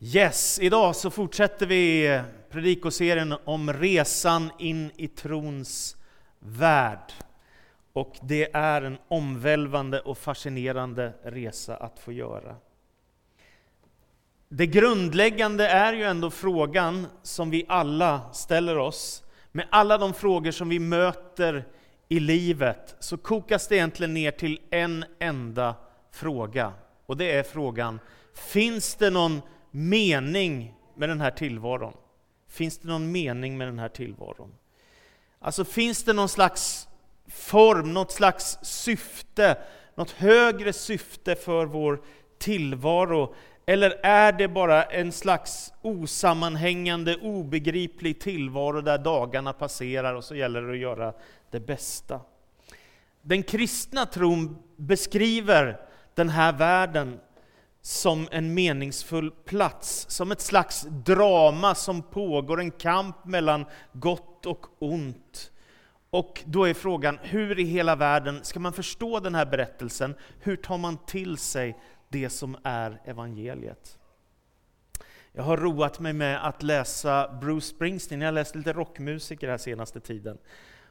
Yes, 0.00 0.58
idag 0.58 0.96
så 0.96 1.10
fortsätter 1.10 1.66
vi 1.66 2.22
predikoserien 2.50 3.34
om 3.44 3.72
resan 3.72 4.50
in 4.58 4.90
i 4.96 5.08
trons 5.08 5.96
värld. 6.38 7.12
Och 7.92 8.16
det 8.22 8.54
är 8.54 8.82
en 8.82 8.98
omvälvande 9.08 10.00
och 10.00 10.18
fascinerande 10.18 11.12
resa 11.22 11.76
att 11.76 11.98
få 11.98 12.12
göra. 12.12 12.56
Det 14.48 14.66
grundläggande 14.66 15.68
är 15.68 15.92
ju 15.92 16.02
ändå 16.02 16.30
frågan 16.30 17.06
som 17.22 17.50
vi 17.50 17.64
alla 17.68 18.32
ställer 18.32 18.78
oss. 18.78 19.24
Med 19.52 19.66
alla 19.70 19.98
de 19.98 20.14
frågor 20.14 20.50
som 20.50 20.68
vi 20.68 20.78
möter 20.78 21.64
i 22.08 22.20
livet 22.20 22.96
så 22.98 23.16
kokas 23.16 23.68
det 23.68 23.76
egentligen 23.76 24.14
ner 24.14 24.30
till 24.30 24.60
en 24.70 25.04
enda 25.18 25.74
fråga. 26.12 26.72
Och 27.06 27.16
det 27.16 27.32
är 27.32 27.42
frågan, 27.42 28.00
finns 28.34 28.94
det 28.94 29.10
någon 29.10 29.42
mening 29.78 30.74
med 30.94 31.08
den 31.08 31.20
här 31.20 31.30
tillvaron? 31.30 31.92
Finns 32.48 32.78
det 32.78 32.88
någon 32.88 33.12
mening 33.12 33.58
med 33.58 33.68
den 33.68 33.78
här 33.78 33.88
tillvaron? 33.88 34.54
Alltså 35.38 35.64
finns 35.64 36.04
det 36.04 36.12
någon 36.12 36.28
slags 36.28 36.88
form, 37.28 37.94
något 37.94 38.12
slags 38.12 38.58
syfte, 38.62 39.58
något 39.94 40.10
högre 40.10 40.72
syfte 40.72 41.34
för 41.34 41.66
vår 41.66 42.02
tillvaro? 42.38 43.34
Eller 43.66 44.00
är 44.02 44.32
det 44.32 44.48
bara 44.48 44.84
en 44.84 45.12
slags 45.12 45.72
osammanhängande, 45.82 47.16
obegriplig 47.16 48.20
tillvaro 48.20 48.80
där 48.80 48.98
dagarna 48.98 49.52
passerar 49.52 50.14
och 50.14 50.24
så 50.24 50.34
gäller 50.34 50.62
det 50.62 50.72
att 50.72 50.78
göra 50.78 51.12
det 51.50 51.60
bästa? 51.60 52.20
Den 53.22 53.42
kristna 53.42 54.06
tron 54.06 54.58
beskriver 54.76 55.80
den 56.14 56.28
här 56.28 56.52
världen 56.52 57.20
som 57.82 58.28
en 58.30 58.54
meningsfull 58.54 59.30
plats, 59.30 60.06
som 60.08 60.32
ett 60.32 60.40
slags 60.40 60.86
drama 60.90 61.74
som 61.74 62.02
pågår, 62.02 62.60
en 62.60 62.70
kamp 62.70 63.24
mellan 63.24 63.64
gott 63.92 64.46
och 64.46 64.66
ont. 64.78 65.50
Och 66.10 66.42
då 66.46 66.64
är 66.64 66.74
frågan, 66.74 67.18
hur 67.22 67.58
i 67.58 67.64
hela 67.64 67.96
världen 67.96 68.44
ska 68.44 68.60
man 68.60 68.72
förstå 68.72 69.20
den 69.20 69.34
här 69.34 69.46
berättelsen? 69.46 70.14
Hur 70.40 70.56
tar 70.56 70.78
man 70.78 70.96
till 71.06 71.36
sig 71.36 71.78
det 72.08 72.30
som 72.30 72.56
är 72.62 73.00
evangeliet? 73.04 73.98
Jag 75.32 75.42
har 75.42 75.56
roat 75.56 76.00
mig 76.00 76.12
med 76.12 76.46
att 76.46 76.62
läsa 76.62 77.38
Bruce 77.40 77.66
Springsteen, 77.66 78.20
jag 78.20 78.26
har 78.26 78.32
läst 78.32 78.54
lite 78.54 78.72
rockmusiker 78.72 79.48
här 79.48 79.58
senaste 79.58 80.00
tiden. 80.00 80.38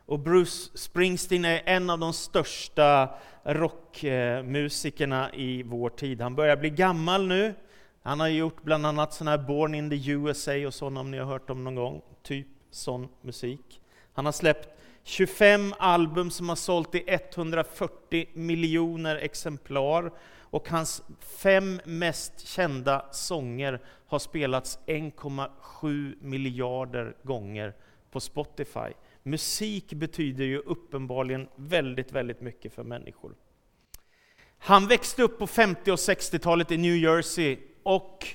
Och 0.08 0.20
Bruce 0.20 0.70
Springsteen 0.74 1.46
är 1.46 1.62
en 1.66 1.90
av 1.90 2.00
de 2.00 2.14
största 2.14 3.10
rockmusikerna 3.44 5.34
i 5.34 5.64
vår 5.64 5.90
tid. 5.90 6.22
Han 6.22 6.36
börjar 6.36 6.58
bli 6.58 6.70
gammal 6.70 7.28
nu. 7.28 7.54
Han 8.02 8.20
har 8.20 8.28
gjort 8.28 8.64
bland 8.64 8.86
annat 8.86 9.14
sån 9.14 9.28
här 9.28 9.38
Born 9.38 9.76
in 9.76 9.90
the 9.90 10.12
USA 10.12 10.68
och 10.68 10.74
sådana 10.74 11.00
om 11.00 11.12
ni 11.12 11.18
har 11.18 11.26
hört 11.26 11.48
dem 11.48 11.64
någon 11.64 11.76
gång. 11.76 12.02
Typ 12.24 12.48
sån 12.72 13.08
musik. 13.22 13.82
Han 14.14 14.26
har 14.26 14.32
släppt 14.32 14.70
25 15.04 15.74
album 15.80 16.32
som 16.32 16.50
har 16.50 16.56
sålt 16.56 16.96
i 16.96 17.04
140 17.08 18.30
miljoner 18.34 19.16
exemplar. 19.16 20.12
Och 20.42 20.70
hans 20.70 21.04
fem 21.20 21.82
mest 21.86 22.48
kända 22.48 23.06
sånger 23.12 23.82
har 24.08 24.20
spelats 24.20 24.80
1,7 24.86 26.16
miljarder 26.22 27.16
gånger 27.24 27.74
på 28.12 28.20
Spotify. 28.20 28.94
Musik 29.30 29.94
betyder 29.94 30.46
ju 30.46 30.58
uppenbarligen 30.58 31.48
väldigt, 31.56 32.12
väldigt 32.12 32.42
mycket 32.42 32.74
för 32.74 32.84
människor. 32.84 33.36
Han 34.58 34.88
växte 34.88 35.24
upp 35.24 35.40
på 35.40 35.48
50 35.48 35.92
och 35.92 35.96
60-talet 35.96 36.72
i 36.72 36.78
New 36.78 36.96
Jersey 36.96 37.58
och 37.84 38.28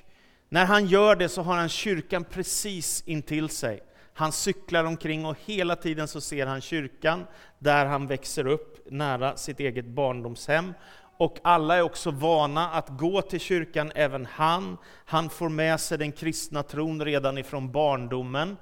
när 0.48 0.64
han 0.64 0.86
gör 0.86 1.16
det 1.16 1.28
så 1.28 1.42
har 1.42 1.56
han 1.56 1.68
kyrkan 1.68 2.24
precis 2.24 3.02
intill 3.06 3.48
sig. 3.48 3.80
Han 4.14 4.32
cyklar 4.32 4.84
omkring 4.84 5.26
och 5.26 5.36
hela 5.44 5.76
tiden 5.76 6.08
så 6.08 6.20
ser 6.20 6.46
han 6.46 6.60
kyrkan 6.60 7.26
där 7.58 7.86
han 7.86 8.06
växer 8.06 8.46
upp, 8.46 8.90
nära 8.90 9.36
sitt 9.36 9.60
eget 9.60 9.86
barndomshem. 9.86 10.74
Och 11.16 11.38
alla 11.42 11.76
är 11.76 11.82
också 11.82 12.10
vana 12.10 12.70
att 12.70 12.88
gå 12.88 13.22
till 13.22 13.40
kyrkan, 13.40 13.92
även 13.94 14.26
han. 14.26 14.76
Han 15.04 15.30
får 15.30 15.48
med 15.48 15.80
sig 15.80 15.98
den 15.98 16.12
kristna 16.12 16.62
tron 16.62 17.04
redan 17.04 17.38
ifrån 17.38 17.72
barndomen. 17.72 18.56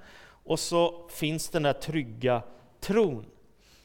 Och 0.50 0.59
så 0.59 1.09
finns 1.09 1.49
den 1.49 1.62
där 1.62 1.72
trygga 1.72 2.43
tron. 2.81 3.27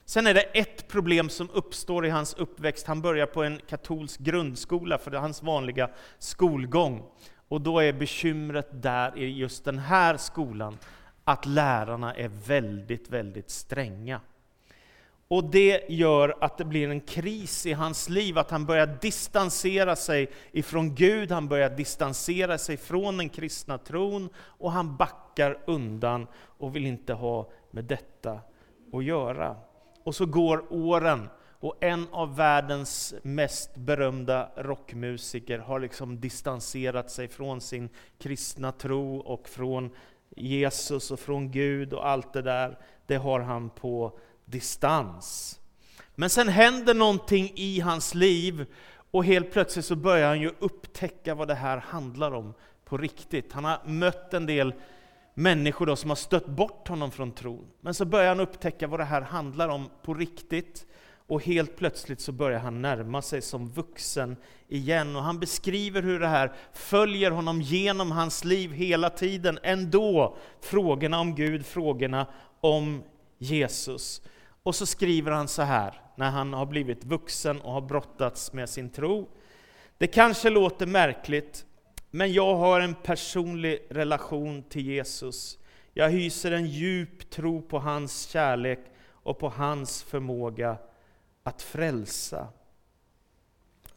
Sen 0.05 0.27
är 0.27 0.33
det 0.33 0.41
ett 0.41 0.87
problem 0.87 1.29
som 1.29 1.49
uppstår 1.53 2.05
i 2.05 2.09
hans 2.09 2.33
uppväxt. 2.33 2.87
Han 2.87 3.01
börjar 3.01 3.25
på 3.25 3.43
en 3.43 3.59
katolsk 3.67 4.19
grundskola, 4.19 4.97
för 4.97 5.11
det 5.11 5.17
är 5.17 5.21
hans 5.21 5.43
vanliga 5.43 5.89
skolgång. 6.19 7.03
Och 7.47 7.61
då 7.61 7.79
är 7.79 7.93
bekymret 7.93 8.67
där 8.71 9.17
i 9.17 9.25
just 9.25 9.65
den 9.65 9.79
här 9.79 10.17
skolan, 10.17 10.77
att 11.23 11.45
lärarna 11.45 12.13
är 12.13 12.31
väldigt, 12.47 13.09
väldigt 13.09 13.49
stränga. 13.49 14.21
Och 15.27 15.43
det 15.43 15.89
gör 15.89 16.37
att 16.41 16.57
det 16.57 16.65
blir 16.65 16.89
en 16.89 17.01
kris 17.01 17.65
i 17.65 17.73
hans 17.73 18.09
liv, 18.09 18.37
att 18.37 18.51
han 18.51 18.65
börjar 18.65 18.97
distansera 19.01 19.95
sig 19.95 20.31
ifrån 20.51 20.95
Gud, 20.95 21.31
han 21.31 21.47
börjar 21.47 21.69
distansera 21.69 22.57
sig 22.57 22.77
från 22.77 23.17
den 23.17 23.29
kristna 23.29 23.77
tron, 23.77 24.29
och 24.37 24.71
han 24.71 24.97
backar 24.97 25.59
undan 25.67 26.27
och 26.35 26.75
vill 26.75 26.85
inte 26.85 27.13
ha 27.13 27.49
med 27.71 27.85
detta 27.85 28.39
att 28.93 29.03
göra. 29.03 29.55
Och 30.03 30.15
så 30.15 30.25
går 30.25 30.73
åren, 30.73 31.29
och 31.59 31.75
en 31.79 32.07
av 32.11 32.35
världens 32.35 33.15
mest 33.23 33.75
berömda 33.75 34.49
rockmusiker 34.55 35.59
har 35.59 35.79
liksom 35.79 36.19
distanserat 36.19 37.11
sig 37.11 37.27
från 37.27 37.61
sin 37.61 37.89
kristna 38.19 38.71
tro 38.71 39.17
och 39.17 39.49
från 39.49 39.89
Jesus 40.35 41.11
och 41.11 41.19
från 41.19 41.51
Gud 41.51 41.93
och 41.93 42.07
allt 42.07 42.33
det 42.33 42.41
där. 42.41 42.77
Det 43.05 43.15
har 43.15 43.39
han 43.39 43.69
på 43.69 44.19
distans. 44.45 45.59
Men 46.15 46.29
sen 46.29 46.47
händer 46.47 46.93
någonting 46.93 47.51
i 47.55 47.79
hans 47.79 48.15
liv 48.15 48.65
och 49.11 49.25
helt 49.25 49.51
plötsligt 49.51 49.85
så 49.85 49.95
börjar 49.95 50.27
han 50.27 50.41
ju 50.41 50.51
upptäcka 50.59 51.35
vad 51.35 51.47
det 51.47 51.55
här 51.55 51.77
handlar 51.77 52.31
om 52.31 52.53
på 52.85 52.97
riktigt. 52.97 53.53
Han 53.53 53.65
har 53.65 53.81
mött 53.85 54.33
en 54.33 54.45
del 54.45 54.73
människor 55.33 55.85
då 55.85 55.95
som 55.95 56.09
har 56.09 56.15
stött 56.15 56.47
bort 56.47 56.87
honom 56.87 57.11
från 57.11 57.31
tron. 57.31 57.67
Men 57.81 57.93
så 57.93 58.05
börjar 58.05 58.27
han 58.27 58.39
upptäcka 58.39 58.87
vad 58.87 58.99
det 58.99 59.03
här 59.03 59.21
handlar 59.21 59.69
om 59.69 59.89
på 60.03 60.13
riktigt. 60.13 60.85
Och 61.27 61.43
helt 61.43 61.77
plötsligt 61.77 62.21
så 62.21 62.31
börjar 62.31 62.59
han 62.59 62.81
närma 62.81 63.21
sig 63.21 63.41
som 63.41 63.69
vuxen 63.69 64.35
igen. 64.67 65.15
Och 65.15 65.23
han 65.23 65.39
beskriver 65.39 66.01
hur 66.01 66.19
det 66.19 66.27
här 66.27 66.53
följer 66.73 67.31
honom 67.31 67.61
genom 67.61 68.11
hans 68.11 68.43
liv 68.43 68.71
hela 68.71 69.09
tiden. 69.09 69.59
Ändå, 69.63 70.37
frågorna 70.61 71.19
om 71.19 71.35
Gud, 71.35 71.65
frågorna 71.65 72.27
om 72.59 73.03
Jesus. 73.37 74.21
Och 74.65 74.75
så 74.75 74.85
skriver 74.85 75.31
han 75.31 75.47
så 75.47 75.61
här, 75.61 76.01
när 76.15 76.29
han 76.29 76.53
har 76.53 76.65
blivit 76.65 77.03
vuxen 77.03 77.61
och 77.61 77.71
har 77.71 77.81
brottats 77.81 78.53
med 78.53 78.69
sin 78.69 78.89
tro. 78.89 79.29
Det 79.97 80.07
kanske 80.07 80.49
låter 80.49 80.85
märkligt, 80.85 81.65
men 82.11 82.33
jag 82.33 82.55
har 82.55 82.79
en 82.81 82.95
personlig 82.95 83.87
relation 83.89 84.63
till 84.63 84.85
Jesus. 84.85 85.59
Jag 85.93 86.09
hyser 86.09 86.51
en 86.51 86.65
djup 86.65 87.29
tro 87.29 87.61
på 87.61 87.79
hans 87.79 88.27
kärlek 88.27 88.79
och 89.09 89.39
på 89.39 89.49
hans 89.49 90.03
förmåga 90.03 90.77
att 91.43 91.61
frälsa. 91.61 92.47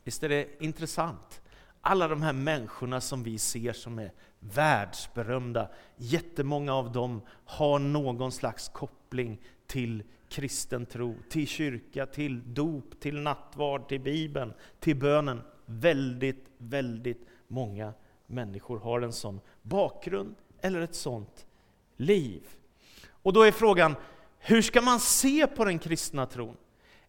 Visst 0.04 0.22
är 0.22 0.28
det 0.28 0.62
intressant? 0.62 1.40
Alla 1.80 2.08
de 2.08 2.22
här 2.22 2.32
människorna 2.32 3.00
som 3.00 3.22
vi 3.22 3.38
ser 3.38 3.72
som 3.72 3.98
är 3.98 4.12
världsberömda, 4.40 5.68
jättemånga 5.96 6.74
av 6.74 6.92
dem 6.92 7.22
har 7.44 7.78
någon 7.78 8.32
slags 8.32 8.68
koppling 8.68 9.40
till 9.66 10.02
kristen 10.28 10.86
tro, 10.86 11.14
till 11.28 11.46
kyrka, 11.46 12.06
till 12.06 12.54
dop, 12.54 13.00
till 13.00 13.20
nattvard, 13.20 13.88
till 13.88 14.00
Bibeln, 14.00 14.52
till 14.80 14.96
bönen. 14.96 15.40
Väldigt, 15.66 16.46
väldigt 16.58 17.26
många 17.48 17.92
människor 18.26 18.78
har 18.78 19.00
en 19.00 19.12
sån 19.12 19.40
bakgrund 19.62 20.34
eller 20.60 20.80
ett 20.80 20.94
sånt 20.94 21.46
liv. 21.96 22.42
Och 23.10 23.32
då 23.32 23.42
är 23.42 23.52
frågan, 23.52 23.94
hur 24.38 24.62
ska 24.62 24.80
man 24.80 25.00
se 25.00 25.46
på 25.46 25.64
den 25.64 25.78
kristna 25.78 26.26
tron? 26.26 26.56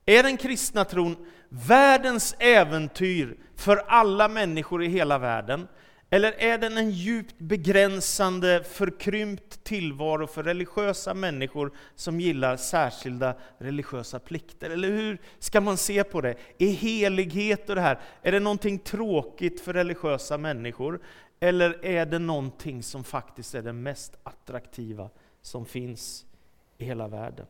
Är 0.05 0.23
den 0.23 0.38
kristna 0.38 0.85
tron 0.85 1.15
världens 1.49 2.35
äventyr 2.39 3.38
för 3.55 3.77
alla 3.77 4.27
människor 4.27 4.83
i 4.83 4.88
hela 4.88 5.17
världen? 5.17 5.67
Eller 6.09 6.31
är 6.31 6.57
den 6.57 6.77
en 6.77 6.91
djupt 6.91 7.35
begränsande, 7.38 8.63
förkrympt 8.63 9.63
tillvaro 9.63 10.27
för 10.27 10.44
religiösa 10.44 11.13
människor 11.13 11.71
som 11.95 12.19
gillar 12.19 12.57
särskilda 12.57 13.35
religiösa 13.57 14.19
plikter? 14.19 14.69
Eller 14.69 14.88
hur 14.91 15.21
ska 15.39 15.61
man 15.61 15.77
se 15.77 16.03
på 16.03 16.21
det? 16.21 16.35
Är 16.57 16.71
helighet 16.71 17.69
och 17.69 17.75
det 17.75 17.81
här, 17.81 18.00
är 18.21 18.31
det 18.31 18.39
någonting 18.39 18.79
tråkigt 18.79 19.61
för 19.61 19.73
religiösa 19.73 20.38
människor? 20.38 21.01
Eller 21.39 21.85
är 21.85 22.06
det 22.06 22.19
någonting 22.19 22.83
som 22.83 23.03
faktiskt 23.03 23.56
är 23.56 23.61
det 23.61 23.73
mest 23.73 24.17
attraktiva 24.23 25.09
som 25.41 25.65
finns 25.65 26.25
i 26.77 26.85
hela 26.85 27.07
världen? 27.07 27.45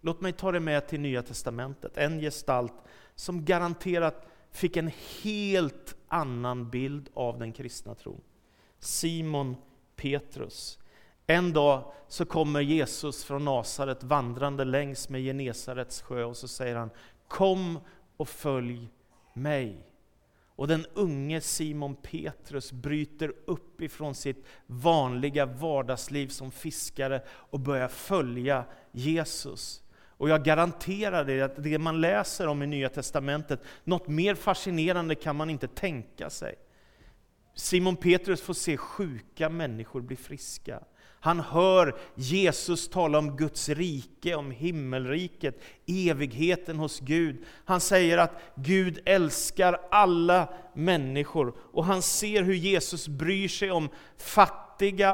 Låt 0.00 0.20
mig 0.20 0.32
ta 0.32 0.52
det 0.52 0.60
med 0.60 0.86
till 0.86 1.00
Nya 1.00 1.22
Testamentet, 1.22 1.96
en 1.96 2.20
gestalt 2.20 2.74
som 3.14 3.44
garanterat 3.44 4.26
fick 4.52 4.76
en 4.76 4.90
helt 5.22 5.97
annan 6.08 6.70
bild 6.70 7.08
av 7.14 7.38
den 7.38 7.52
kristna 7.52 7.94
tron. 7.94 8.20
Simon 8.78 9.56
Petrus. 9.96 10.78
En 11.26 11.52
dag 11.52 11.92
så 12.08 12.24
kommer 12.24 12.60
Jesus 12.60 13.24
från 13.24 13.44
Nasaret 13.44 14.02
vandrande 14.02 14.64
längs 14.64 15.08
med 15.08 15.22
Genesarets 15.22 16.02
sjö 16.02 16.24
och 16.24 16.36
så 16.36 16.48
säger 16.48 16.76
han 16.76 16.90
Kom 17.28 17.78
och 18.16 18.28
följ 18.28 18.88
mig. 19.32 19.84
Och 20.58 20.68
den 20.68 20.86
unge 20.94 21.40
Simon 21.40 21.96
Petrus 21.96 22.72
bryter 22.72 23.32
upp 23.46 23.80
ifrån 23.80 24.14
sitt 24.14 24.44
vanliga 24.66 25.46
vardagsliv 25.46 26.28
som 26.28 26.50
fiskare 26.50 27.22
och 27.28 27.60
börjar 27.60 27.88
följa 27.88 28.64
Jesus. 28.92 29.82
Och 30.18 30.28
jag 30.28 30.44
garanterar 30.44 31.24
dig 31.24 31.42
att 31.42 31.62
det 31.62 31.78
man 31.78 32.00
läser 32.00 32.46
om 32.46 32.62
i 32.62 32.66
Nya 32.66 32.88
Testamentet, 32.88 33.62
något 33.84 34.08
mer 34.08 34.34
fascinerande 34.34 35.14
kan 35.14 35.36
man 35.36 35.50
inte 35.50 35.68
tänka 35.68 36.30
sig. 36.30 36.54
Simon 37.54 37.96
Petrus 37.96 38.42
får 38.42 38.54
se 38.54 38.76
sjuka 38.76 39.48
människor 39.48 40.00
bli 40.00 40.16
friska. 40.16 40.80
Han 41.20 41.40
hör 41.40 41.96
Jesus 42.14 42.88
tala 42.88 43.18
om 43.18 43.36
Guds 43.36 43.68
rike, 43.68 44.34
om 44.34 44.50
himmelriket, 44.50 45.62
evigheten 45.86 46.78
hos 46.78 47.00
Gud. 47.00 47.44
Han 47.64 47.80
säger 47.80 48.18
att 48.18 48.40
Gud 48.54 48.98
älskar 49.04 49.80
alla 49.90 50.54
människor 50.74 51.54
och 51.72 51.84
han 51.84 52.02
ser 52.02 52.42
hur 52.42 52.54
Jesus 52.54 53.08
bryr 53.08 53.48
sig 53.48 53.70
om 53.70 53.88
fattiga 54.18 54.67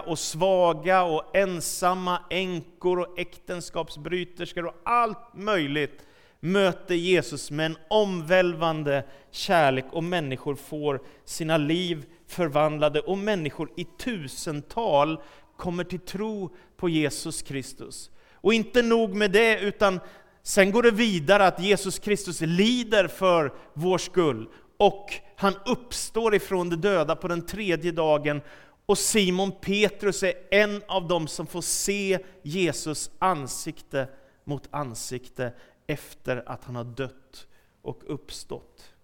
och 0.05 0.19
svaga 0.19 1.03
och 1.03 1.37
ensamma 1.37 2.21
änkor 2.31 3.01
och 3.01 3.19
äktenskapsbryterskor 3.19 4.67
och 4.67 4.75
allt 4.85 5.35
möjligt 5.35 6.07
möter 6.41 6.95
Jesus 6.95 7.51
med 7.51 7.67
en 7.67 7.77
omvälvande 7.89 9.05
kärlek 9.31 9.85
och 9.93 10.05
människor 10.05 10.55
får 10.55 11.01
sina 11.25 11.57
liv 11.57 12.07
förvandlade 12.27 13.01
och 13.01 13.19
människor 13.19 13.71
i 13.77 13.85
tusental 13.85 15.23
kommer 15.57 15.85
till 15.85 16.01
tro 16.01 16.55
på 16.77 16.89
Jesus 16.89 17.43
Kristus. 17.43 18.11
Och 18.35 18.55
inte 18.55 18.83
nog 18.83 19.15
med 19.15 19.31
det, 19.31 19.61
utan 19.61 20.01
sen 20.43 20.73
går 20.73 20.83
det 20.83 20.91
vidare 20.91 21.47
att 21.47 21.61
Jesus 21.61 21.99
Kristus 21.99 22.41
lider 22.41 23.09
för 23.09 23.53
vår 23.75 23.99
skull 23.99 24.49
och 24.77 25.15
han 25.37 25.55
uppstår 25.67 26.35
ifrån 26.35 26.71
de 26.71 26.77
döda 26.77 27.17
på 27.17 27.29
den 27.29 27.47
tredje 27.47 27.93
dagen 27.93 28.41
och 28.87 28.99
Simon 28.99 29.53
Petrus 29.53 30.23
är 30.23 30.35
en 30.51 30.83
av 30.89 31.09
dem 31.09 31.29
som 31.29 31.47
får 31.47 31.63
se 31.63 32.19
Jesus 32.43 33.11
ansikte 33.19 34.09
mot 34.45 34.69
ansikte 34.71 35.53
efter 35.87 36.49
att 36.49 36.65
han 36.65 36.77
har 36.77 36.85
dött 36.85 37.47
och 37.83 38.03
uppstått. 38.07 38.95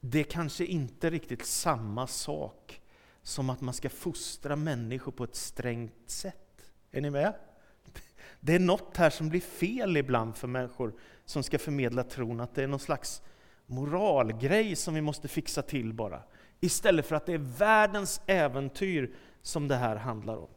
Det 0.00 0.20
är 0.20 0.24
kanske 0.24 0.64
inte 0.64 1.10
riktigt 1.10 1.46
samma 1.46 2.06
sak 2.06 2.80
som 3.22 3.50
att 3.50 3.60
man 3.60 3.74
ska 3.74 3.88
fostra 3.88 4.56
människor 4.56 5.12
på 5.12 5.24
ett 5.24 5.36
strängt 5.36 6.10
sätt. 6.10 6.72
Är 6.90 7.00
ni 7.00 7.10
med? 7.10 7.34
Det 8.40 8.54
är 8.54 8.58
något 8.58 8.96
här 8.96 9.10
som 9.10 9.28
blir 9.28 9.40
fel 9.40 9.96
ibland 9.96 10.36
för 10.36 10.48
människor 10.48 10.94
som 11.24 11.42
ska 11.42 11.58
förmedla 11.58 12.04
tron, 12.04 12.40
att 12.40 12.54
det 12.54 12.62
är 12.62 12.66
någon 12.66 12.78
slags 12.78 13.22
moralgrej 13.66 14.76
som 14.76 14.94
vi 14.94 15.00
måste 15.00 15.28
fixa 15.28 15.62
till 15.62 15.92
bara. 15.92 16.22
Istället 16.60 17.06
för 17.06 17.16
att 17.16 17.26
det 17.26 17.32
är 17.32 17.58
världens 17.58 18.20
äventyr 18.26 19.10
som 19.42 19.68
det 19.68 19.76
här 19.76 19.96
handlar 19.96 20.36
om. 20.36 20.48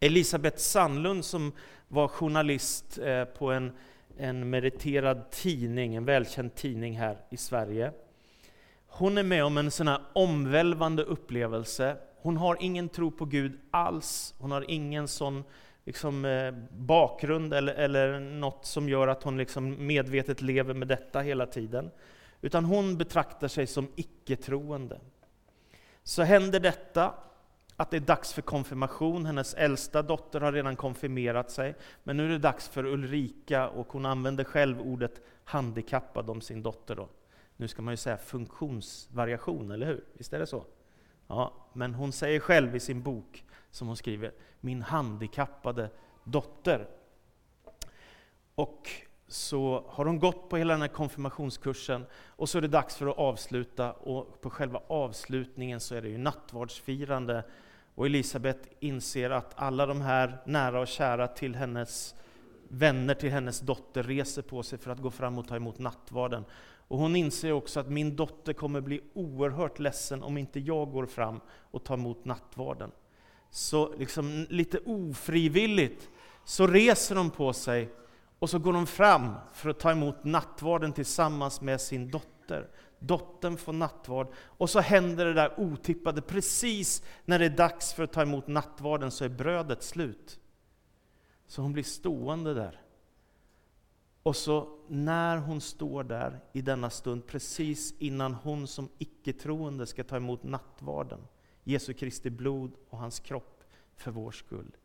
Elisabeth 0.00 0.56
Sandlund 0.56 1.24
som 1.24 1.52
var 1.88 2.08
journalist 2.08 2.98
eh, 2.98 3.24
på 3.24 3.52
en, 3.52 3.72
en 4.18 4.50
meriterad 4.50 5.30
tidning, 5.30 5.94
en 5.94 6.04
välkänd 6.04 6.54
tidning 6.54 6.98
här 6.98 7.18
i 7.30 7.36
Sverige. 7.36 7.92
Hon 8.86 9.18
är 9.18 9.22
med 9.22 9.44
om 9.44 9.58
en 9.58 9.70
sån 9.70 9.88
här 9.88 10.00
omvälvande 10.12 11.02
upplevelse. 11.02 11.96
Hon 12.20 12.36
har 12.36 12.56
ingen 12.60 12.88
tro 12.88 13.10
på 13.10 13.24
Gud 13.24 13.58
alls. 13.70 14.34
Hon 14.38 14.50
har 14.50 14.70
ingen 14.70 15.08
sån 15.08 15.44
liksom, 15.84 16.24
eh, 16.24 16.54
bakgrund 16.70 17.54
eller, 17.54 17.74
eller 17.74 18.20
något 18.20 18.66
som 18.66 18.88
gör 18.88 19.08
att 19.08 19.22
hon 19.22 19.38
liksom 19.38 19.86
medvetet 19.86 20.42
lever 20.42 20.74
med 20.74 20.88
detta 20.88 21.20
hela 21.20 21.46
tiden. 21.46 21.90
Utan 22.40 22.64
hon 22.64 22.96
betraktar 22.96 23.48
sig 23.48 23.66
som 23.66 23.88
icke-troende. 23.96 25.00
Så 26.02 26.22
händer 26.22 26.60
detta, 26.60 27.14
att 27.76 27.90
det 27.90 27.96
är 27.96 28.00
dags 28.00 28.32
för 28.32 28.42
konfirmation. 28.42 29.26
Hennes 29.26 29.54
äldsta 29.54 30.02
dotter 30.02 30.40
har 30.40 30.52
redan 30.52 30.76
konfirmerat 30.76 31.50
sig, 31.50 31.74
men 32.04 32.16
nu 32.16 32.24
är 32.24 32.28
det 32.28 32.38
dags 32.38 32.68
för 32.68 32.84
Ulrika, 32.86 33.68
och 33.68 33.92
hon 33.92 34.06
använder 34.06 34.44
själv 34.44 34.80
ordet 34.80 35.20
handikappad 35.44 36.30
om 36.30 36.40
sin 36.40 36.62
dotter. 36.62 36.94
Då 36.94 37.08
nu 37.56 37.68
ska 37.68 37.82
man 37.82 37.92
ju 37.92 37.96
säga 37.96 38.16
funktionsvariation, 38.16 39.70
eller 39.70 39.86
hur? 39.86 40.04
Visst 40.12 40.32
är 40.32 40.38
det 40.38 40.46
så? 40.46 40.64
Ja, 41.26 41.52
men 41.72 41.94
hon 41.94 42.12
säger 42.12 42.40
själv 42.40 42.76
i 42.76 42.80
sin 42.80 43.02
bok, 43.02 43.44
som 43.70 43.86
hon 43.86 43.96
skriver, 43.96 44.32
min 44.60 44.82
handikappade 44.82 45.90
dotter. 46.24 46.88
Och 48.54 48.90
så 49.28 49.84
har 49.88 50.04
hon 50.04 50.18
gått 50.18 50.48
på 50.48 50.56
hela 50.56 50.72
den 50.72 50.80
här 50.80 50.88
konfirmationskursen, 50.88 52.06
och 52.26 52.48
så 52.48 52.58
är 52.58 52.62
det 52.62 52.68
dags 52.68 52.96
för 52.96 53.06
att 53.06 53.18
avsluta, 53.18 53.92
och 53.92 54.40
på 54.40 54.50
själva 54.50 54.82
avslutningen 54.86 55.80
så 55.80 55.94
är 55.94 56.02
det 56.02 56.08
ju 56.08 56.18
nattvardsfirande, 56.18 57.44
och 57.94 58.06
Elisabet 58.06 58.68
inser 58.80 59.30
att 59.30 59.52
alla 59.56 59.86
de 59.86 60.00
här 60.00 60.42
nära 60.46 60.80
och 60.80 60.88
kära 60.88 61.28
till 61.28 61.54
hennes 61.54 62.14
vänner 62.68 63.14
till 63.14 63.30
hennes 63.30 63.60
dotter 63.60 64.02
reser 64.02 64.42
på 64.42 64.62
sig 64.62 64.78
för 64.78 64.90
att 64.90 65.02
gå 65.02 65.10
fram 65.10 65.38
och 65.38 65.48
ta 65.48 65.56
emot 65.56 65.78
nattvarden. 65.78 66.44
Och 66.88 66.98
hon 66.98 67.16
inser 67.16 67.52
också 67.52 67.80
att 67.80 67.88
min 67.88 68.16
dotter 68.16 68.52
kommer 68.52 68.80
bli 68.80 69.00
oerhört 69.14 69.78
ledsen 69.78 70.22
om 70.22 70.38
inte 70.38 70.60
jag 70.60 70.92
går 70.92 71.06
fram 71.06 71.40
och 71.70 71.84
tar 71.84 71.94
emot 71.94 72.24
nattvarden. 72.24 72.90
Så 73.50 73.94
liksom 73.98 74.46
lite 74.48 74.78
ofrivilligt 74.78 76.08
så 76.44 76.66
reser 76.66 77.14
de 77.14 77.30
på 77.30 77.52
sig 77.52 77.88
och 78.38 78.50
så 78.50 78.58
går 78.58 78.72
de 78.72 78.86
fram 78.86 79.34
för 79.52 79.70
att 79.70 79.80
ta 79.80 79.90
emot 79.90 80.24
nattvarden 80.24 80.92
tillsammans 80.92 81.60
med 81.60 81.80
sin 81.80 82.10
dotter. 82.10 82.68
Dottern 82.98 83.56
får 83.56 83.72
nattvard 83.72 84.28
och 84.36 84.70
så 84.70 84.80
händer 84.80 85.24
det 85.24 85.34
där 85.34 85.60
otippade. 85.60 86.22
Precis 86.22 87.02
när 87.24 87.38
det 87.38 87.44
är 87.44 87.50
dags 87.50 87.92
för 87.92 88.02
att 88.02 88.12
ta 88.12 88.22
emot 88.22 88.46
nattvarden 88.46 89.10
så 89.10 89.24
är 89.24 89.28
brödet 89.28 89.82
slut. 89.82 90.40
Så 91.46 91.62
hon 91.62 91.72
blir 91.72 91.84
stående 91.84 92.54
där 92.54 92.80
och 94.28 94.36
så 94.36 94.78
när 94.88 95.36
hon 95.36 95.60
står 95.60 96.04
där 96.04 96.40
i 96.52 96.62
denna 96.62 96.90
stund, 96.90 97.26
precis 97.26 97.94
innan 97.98 98.34
hon 98.34 98.66
som 98.66 98.88
icke-troende 98.98 99.86
ska 99.86 100.04
ta 100.04 100.16
emot 100.16 100.42
nattvarden, 100.42 101.20
Jesu 101.64 101.92
Kristi 101.92 102.30
blod 102.30 102.72
och 102.90 102.98
hans 102.98 103.20
kropp 103.20 103.64
för 103.96 104.10
vår 104.10 104.30
skull, 104.30 104.76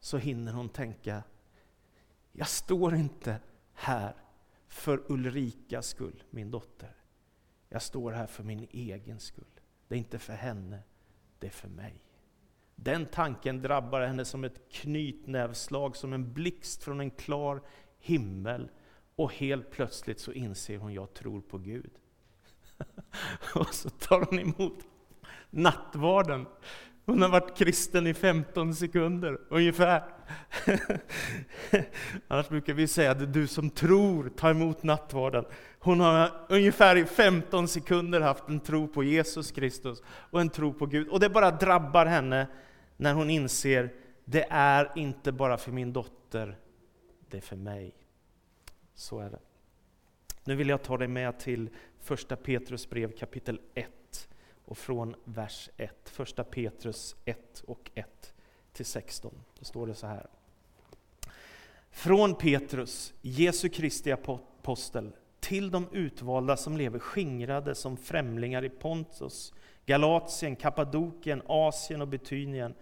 så 0.00 0.18
hinner 0.18 0.52
hon 0.52 0.68
tänka, 0.68 1.22
jag 2.32 2.48
står 2.48 2.94
inte 2.94 3.38
här 3.72 4.14
för 4.68 5.12
Ulrikas 5.12 5.86
skull, 5.86 6.22
min 6.30 6.50
dotter. 6.50 6.94
Jag 7.68 7.82
står 7.82 8.12
här 8.12 8.26
för 8.26 8.44
min 8.44 8.68
egen 8.70 9.20
skull. 9.20 9.44
Det 9.88 9.94
är 9.94 9.98
inte 9.98 10.18
för 10.18 10.32
henne, 10.32 10.82
det 11.38 11.46
är 11.46 11.50
för 11.50 11.68
mig. 11.68 12.04
Den 12.74 13.06
tanken 13.06 13.62
drabbar 13.62 14.00
henne 14.00 14.24
som 14.24 14.44
ett 14.44 14.72
knytnävslag, 14.72 15.96
som 15.96 16.12
en 16.12 16.32
blixt 16.32 16.82
från 16.82 17.00
en 17.00 17.10
klar 17.10 17.62
himmel 17.98 18.70
och 19.16 19.32
helt 19.32 19.70
plötsligt 19.70 20.20
så 20.20 20.32
inser 20.32 20.78
hon, 20.78 20.94
jag 20.94 21.14
tror 21.14 21.40
på 21.40 21.58
Gud. 21.58 21.90
och 23.54 23.74
så 23.74 23.90
tar 23.90 24.24
hon 24.24 24.38
emot 24.38 24.78
nattvarden. 25.50 26.46
Hon 27.06 27.22
har 27.22 27.28
varit 27.28 27.56
kristen 27.56 28.06
i 28.06 28.14
15 28.14 28.74
sekunder, 28.74 29.40
ungefär. 29.48 30.02
Annars 32.28 32.48
brukar 32.48 32.74
vi 32.74 32.86
säga 32.86 33.10
att 33.10 33.32
du 33.32 33.46
som 33.46 33.70
tror, 33.70 34.28
ta 34.36 34.50
emot 34.50 34.82
nattvarden. 34.82 35.44
Hon 35.78 36.00
har 36.00 36.46
ungefär 36.48 36.96
i 36.96 37.04
15 37.04 37.68
sekunder 37.68 38.20
haft 38.20 38.48
en 38.48 38.60
tro 38.60 38.88
på 38.88 39.04
Jesus 39.04 39.52
Kristus 39.52 40.02
och 40.06 40.40
en 40.40 40.48
tro 40.50 40.72
på 40.72 40.86
Gud. 40.86 41.08
Och 41.08 41.20
det 41.20 41.28
bara 41.28 41.50
drabbar 41.50 42.06
henne 42.06 42.46
när 42.96 43.14
hon 43.14 43.30
inser, 43.30 43.92
det 44.24 44.46
är 44.50 44.92
inte 44.96 45.32
bara 45.32 45.56
för 45.56 45.72
min 45.72 45.92
dotter, 45.92 46.58
det 47.30 47.36
är 47.36 47.40
för 47.40 47.56
mig. 47.56 47.94
Så 48.94 49.20
är 49.20 49.30
det. 49.30 49.40
Nu 50.44 50.54
vill 50.54 50.68
jag 50.68 50.82
ta 50.82 50.96
dig 50.96 51.08
med 51.08 51.38
till 51.38 51.70
första 52.00 52.36
Petrus 52.36 52.90
brev 52.90 53.16
kapitel 53.16 53.60
1 53.74 53.86
och 54.70 54.78
från 54.78 55.14
vers 55.24 55.70
1. 55.76 55.90
Första 56.04 56.44
Petrus 56.44 57.16
1 57.24 57.62
och 57.66 57.90
1 57.94 58.34
till 58.72 58.84
16. 58.84 59.34
Då 59.58 59.64
står 59.64 59.86
det 59.86 59.94
så 59.94 60.06
här. 60.06 60.26
Från 61.90 62.34
Petrus, 62.34 63.14
Jesu 63.20 63.68
Kristi 63.68 64.12
apostel, 64.12 65.12
till 65.40 65.70
de 65.70 65.88
utvalda 65.92 66.56
som 66.56 66.76
lever 66.76 66.98
skingrade 66.98 67.74
som 67.74 67.96
främlingar 67.96 68.64
i 68.64 68.68
Pontus, 68.68 69.54
Galatien, 69.86 70.56
Kappadokien, 70.56 71.42
Asien 71.46 72.00
och 72.00 72.08
Betynien, 72.08 72.74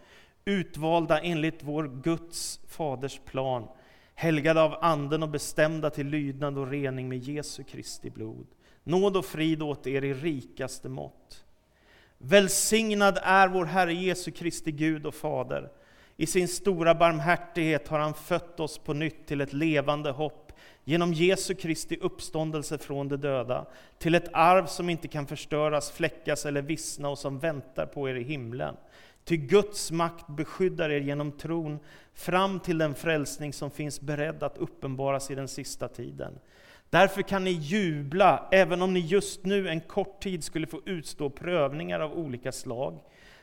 utvalda 0.45 1.21
enligt 1.21 1.63
vår 1.63 2.01
Guds 2.03 2.61
faders 2.67 3.21
plan, 3.25 3.69
helgade 4.15 4.63
av 4.63 4.85
Anden 4.85 5.23
och 5.23 5.29
bestämda 5.29 5.91
till 5.91 6.07
lydnad 6.07 6.59
och 6.59 6.71
rening 6.71 7.09
med 7.09 7.19
Jesu 7.19 7.65
Kristi 7.65 8.11
blod. 8.11 8.47
Nåd 8.83 9.17
och 9.17 9.25
frid 9.25 9.63
åt 9.63 9.87
er 9.87 10.05
i 10.05 10.15
rikaste 10.15 10.89
mått. 10.89 11.45
Välsignad 12.19 13.19
är 13.23 13.49
vår 13.49 13.65
Herre 13.65 13.95
Jesu 13.95 14.31
Kristi 14.31 14.73
Gud 14.73 15.07
och 15.07 15.15
Fader. 15.15 15.71
I 16.17 16.27
sin 16.27 16.49
stora 16.49 16.95
barmhärtighet 16.95 17.89
har 17.89 17.99
han 17.99 18.15
fött 18.15 18.61
oss 18.61 18.79
på 18.79 18.93
nytt 18.93 19.27
till 19.27 19.41
ett 19.41 19.53
levande 19.53 20.11
hopp 20.11 20.53
genom 20.85 21.13
Jesu 21.13 21.55
Kristi 21.55 21.99
uppståndelse 22.01 22.79
från 22.79 23.09
de 23.09 23.17
döda, 23.17 23.67
till 23.99 24.15
ett 24.15 24.29
arv 24.33 24.67
som 24.67 24.91
inte 24.91 25.09
kan 25.09 25.27
förstöras, 25.27 25.91
fläckas 25.91 26.47
eller 26.47 26.63
vissna 26.63 27.09
och 27.09 27.19
som 27.19 27.39
väntar 27.39 27.87
på 27.87 28.09
er 28.09 28.15
i 28.15 28.23
himlen. 28.23 28.77
Ty 29.25 29.37
Guds 29.37 29.91
makt 29.91 30.27
beskyddar 30.29 30.91
er 30.91 31.01
genom 31.01 31.33
tron 31.33 31.79
fram 32.15 32.61
till 32.61 32.79
den 32.79 32.95
frälsning 32.95 33.53
som 33.53 33.71
finns 33.71 34.01
beredd 34.01 34.43
att 34.43 34.59
uppenbaras 34.59 35.31
i 35.31 35.35
den 35.35 35.49
sista 35.49 35.89
tiden. 35.89 36.39
Därför 36.91 37.23
kan 37.23 37.45
ni 37.45 37.51
jubla, 37.51 38.49
även 38.51 38.83
om 38.83 38.95
ni 38.95 39.01
just 39.01 39.45
nu 39.45 39.69
en 39.69 39.81
kort 39.81 40.23
tid 40.23 40.45
skulle 40.45 40.67
få 40.67 40.81
utstå 40.85 41.31
prövningar 41.31 42.01
av 42.01 42.13
olika 42.13 42.53
slag, 42.53 43.01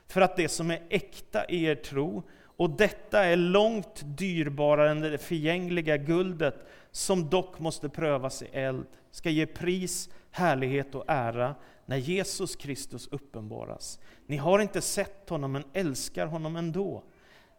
för 0.08 0.22
att 0.22 0.36
det 0.36 0.50
som 0.50 0.72
är 0.72 0.82
äkta 0.90 1.46
i 1.46 1.64
er 1.64 1.76
tro, 1.76 2.24
och 2.58 2.70
detta 2.70 3.24
är 3.24 3.36
långt 3.36 4.02
dyrbarare 4.04 4.92
än 4.92 5.02
det 5.02 5.18
förgängliga 5.18 5.98
guldet, 5.98 6.56
som 6.92 7.30
dock 7.30 7.60
måste 7.60 7.90
prövas 7.90 8.42
i 8.42 8.46
eld, 8.46 8.86
ska 9.12 9.30
ge 9.30 9.46
pris, 9.46 10.10
härlighet 10.32 10.96
och 10.96 11.04
ära 11.08 11.56
när 11.86 11.98
Jesus 11.98 12.56
Kristus 12.56 13.08
uppenbaras. 13.08 14.00
Ni 14.28 14.38
har 14.38 14.60
inte 14.60 14.82
sett 14.82 15.30
honom, 15.30 15.52
men 15.52 15.64
älskar 15.74 16.26
honom 16.28 16.56
ändå. 16.56 17.04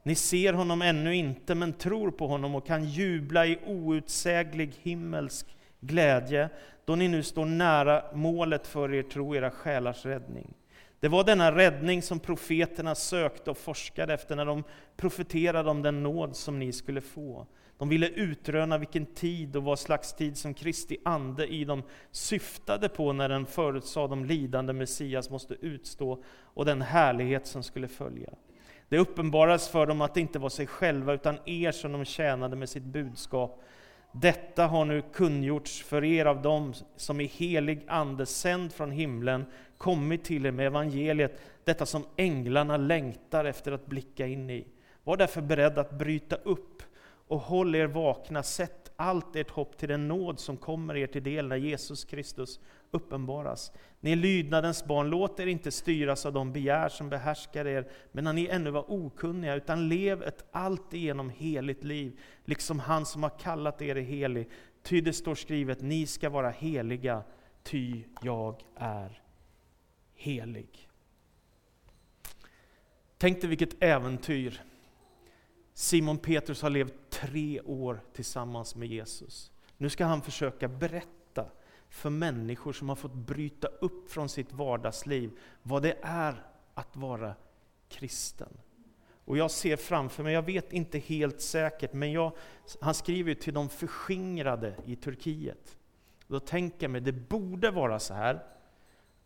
Ni 0.03 0.15
ser 0.15 0.53
honom 0.53 0.83
ännu 0.83 1.15
inte, 1.15 1.55
men 1.55 1.73
tror 1.73 2.11
på 2.11 2.27
honom 2.27 2.55
och 2.55 2.67
kan 2.67 2.85
jubla 2.85 3.47
i 3.47 3.59
outsäglig 3.67 4.73
himmelsk 4.83 5.47
glädje, 5.87 6.49
då 6.85 6.97
ni 6.97 7.09
nu 7.09 7.23
står 7.23 7.45
nära 7.45 8.05
målet 8.13 8.67
för 8.67 8.95
er 8.95 9.03
tro, 9.03 9.35
era 9.35 9.51
själars 9.51 10.07
räddning. 10.07 10.55
Det 11.01 11.09
var 11.09 11.25
denna 11.25 11.57
räddning 11.57 12.03
som 12.03 12.21
profeterna 12.21 12.95
sökte 12.95 13.51
och 13.51 13.59
forskade 13.59 14.15
efter 14.15 14.37
när 14.37 14.45
de 14.45 14.65
profeterade 14.97 15.71
om 15.71 15.83
den 15.83 16.03
nåd 16.03 16.37
som 16.37 16.59
ni 16.59 16.73
skulle 16.73 17.01
få. 17.01 17.47
De 17.79 17.89
ville 17.89 18.09
utröna 18.09 18.79
vilken 18.79 19.07
tid 19.07 19.57
och 19.57 19.63
vad 19.63 19.79
slags 19.79 20.15
tid 20.15 20.37
som 20.37 20.55
Kristi 20.55 20.97
ande 21.05 21.47
i 21.47 21.65
dem 21.65 21.83
syftade 22.11 22.89
på 22.89 23.13
när 23.13 23.29
den 23.29 23.47
förutsade 23.47 24.09
de 24.09 24.25
lidande 24.25 24.73
Messias 24.73 25.31
måste 25.31 25.55
utstå 25.55 26.23
och 26.43 26.65
den 26.65 26.83
härlighet 26.83 27.47
som 27.47 27.63
skulle 27.63 27.89
följa. 27.89 28.31
Det 28.89 28.99
uppenbarades 28.99 29.69
för 29.69 29.87
dem 29.87 30.01
att 30.01 30.15
det 30.15 30.21
inte 30.21 30.39
var 30.39 30.49
sig 30.49 30.67
själva 30.67 31.13
utan 31.13 31.39
er 31.45 31.73
som 31.73 31.93
de 31.93 32.05
tjänade 32.05 32.57
med 32.57 32.69
sitt 32.69 32.83
budskap. 32.83 33.63
Detta 34.21 34.67
har 34.67 34.85
nu 34.85 35.03
kungjorts 35.13 35.83
för 35.83 36.05
er 36.05 36.25
av 36.25 36.43
dem 36.43 36.75
som 36.97 37.21
i 37.21 37.25
helig 37.25 37.85
ande 37.89 38.27
sänd 38.27 38.73
från 38.73 38.91
himlen 38.91 39.45
kommit 39.79 40.25
till 40.25 40.47
er 40.47 40.51
med 40.51 40.67
evangeliet, 40.67 41.41
detta 41.65 41.87
som 41.87 42.05
änglarna 42.17 42.77
längtar 42.77 43.45
efter 43.45 43.73
att 43.73 43.87
blicka 43.87 44.27
in 44.27 44.51
i. 44.51 44.67
Var 45.05 45.17
därför 45.17 45.41
beredd 45.41 45.79
att 45.79 45.99
bryta 45.99 46.37
upp 46.37 46.83
och 47.29 47.41
håll 47.41 47.75
er 47.75 47.87
vakna, 47.87 48.43
sätt 48.43 48.93
allt 48.97 49.37
ert 49.37 49.51
hopp 49.51 49.77
till 49.77 49.89
den 49.89 50.09
nåd 50.09 50.41
som 50.41 50.57
kommer 50.57 50.97
er 50.97 51.07
till 51.07 51.23
del 51.23 51.49
när 51.49 51.57
Jesus 51.57 52.05
Kristus 52.05 52.61
uppenbaras. 52.97 53.73
Ni 54.01 54.13
är 54.13 54.17
lydnadens 54.17 54.85
barn, 54.85 55.11
låt 55.11 55.41
er 55.41 55.47
inte 55.47 55.71
styras 55.71 56.27
av 56.27 56.33
de 56.33 56.53
begär 56.53 56.89
som 56.89 57.09
behärskar 57.09 57.67
er, 57.67 57.91
men 58.13 58.25
när 58.25 58.33
ni 58.33 58.47
ännu 58.47 58.71
var 58.71 58.91
okunniga, 58.91 59.55
utan 59.55 59.89
lev 59.89 60.23
ett 60.23 60.45
alltigenom 60.53 61.31
heligt 61.31 61.85
liv, 61.85 62.21
liksom 62.45 62.79
han 62.79 63.07
som 63.07 63.23
har 63.23 63.39
kallat 63.39 63.83
er 63.83 63.97
är 63.97 64.03
helig. 64.03 64.49
Ty 64.83 65.01
det 65.01 65.13
står 65.13 65.35
skrivet, 65.35 65.81
ni 65.81 66.07
ska 66.07 66.31
vara 66.31 66.51
heliga, 66.51 67.23
ty 67.63 68.03
jag 68.23 68.63
är 68.77 69.23
helig. 70.15 70.89
Tänk 73.19 73.41
dig 73.41 73.51
vilket 73.51 73.83
äventyr 73.83 74.63
Simon 75.75 76.19
Petrus 76.19 76.63
har 76.63 76.71
levt 76.71 76.95
tre 77.11 77.61
år 77.61 78.01
tillsammans 78.13 78.77
med 78.77 78.89
Jesus. 78.89 79.51
Nu 79.77 79.89
ska 79.89 80.05
han 80.05 80.23
försöka 80.23 80.69
berätta 80.69 81.16
för 81.89 82.11
människor 82.11 82.73
som 82.73 82.89
har 82.89 82.97
fått 82.97 83.15
bryta 83.15 83.69
upp 83.69 84.11
från 84.11 84.29
sitt 84.29 84.53
vardagsliv 84.53 85.31
vad 85.63 85.83
det 85.83 85.97
är 86.03 86.43
att 86.75 86.97
vara 86.97 87.35
kristen. 87.89 88.59
Och 89.25 89.37
jag 89.37 89.51
ser 89.51 89.77
framför 89.77 90.23
mig, 90.23 90.33
jag 90.35 90.43
vet 90.43 90.73
inte 90.73 90.99
helt 90.99 91.41
säkert, 91.41 91.93
men 91.93 92.13
jag, 92.13 92.33
han 92.81 92.95
skriver 92.95 93.35
till 93.35 93.55
de 93.55 93.69
förskingrade 93.69 94.75
i 94.87 94.97
Turkiet. 94.97 95.77
Då 96.27 96.41
tänker 96.41 96.85
jag 96.85 96.91
mig, 96.91 97.01
det 97.01 97.13
borde 97.13 97.71
vara 97.71 97.99
så 97.99 98.15
här, 98.15 98.43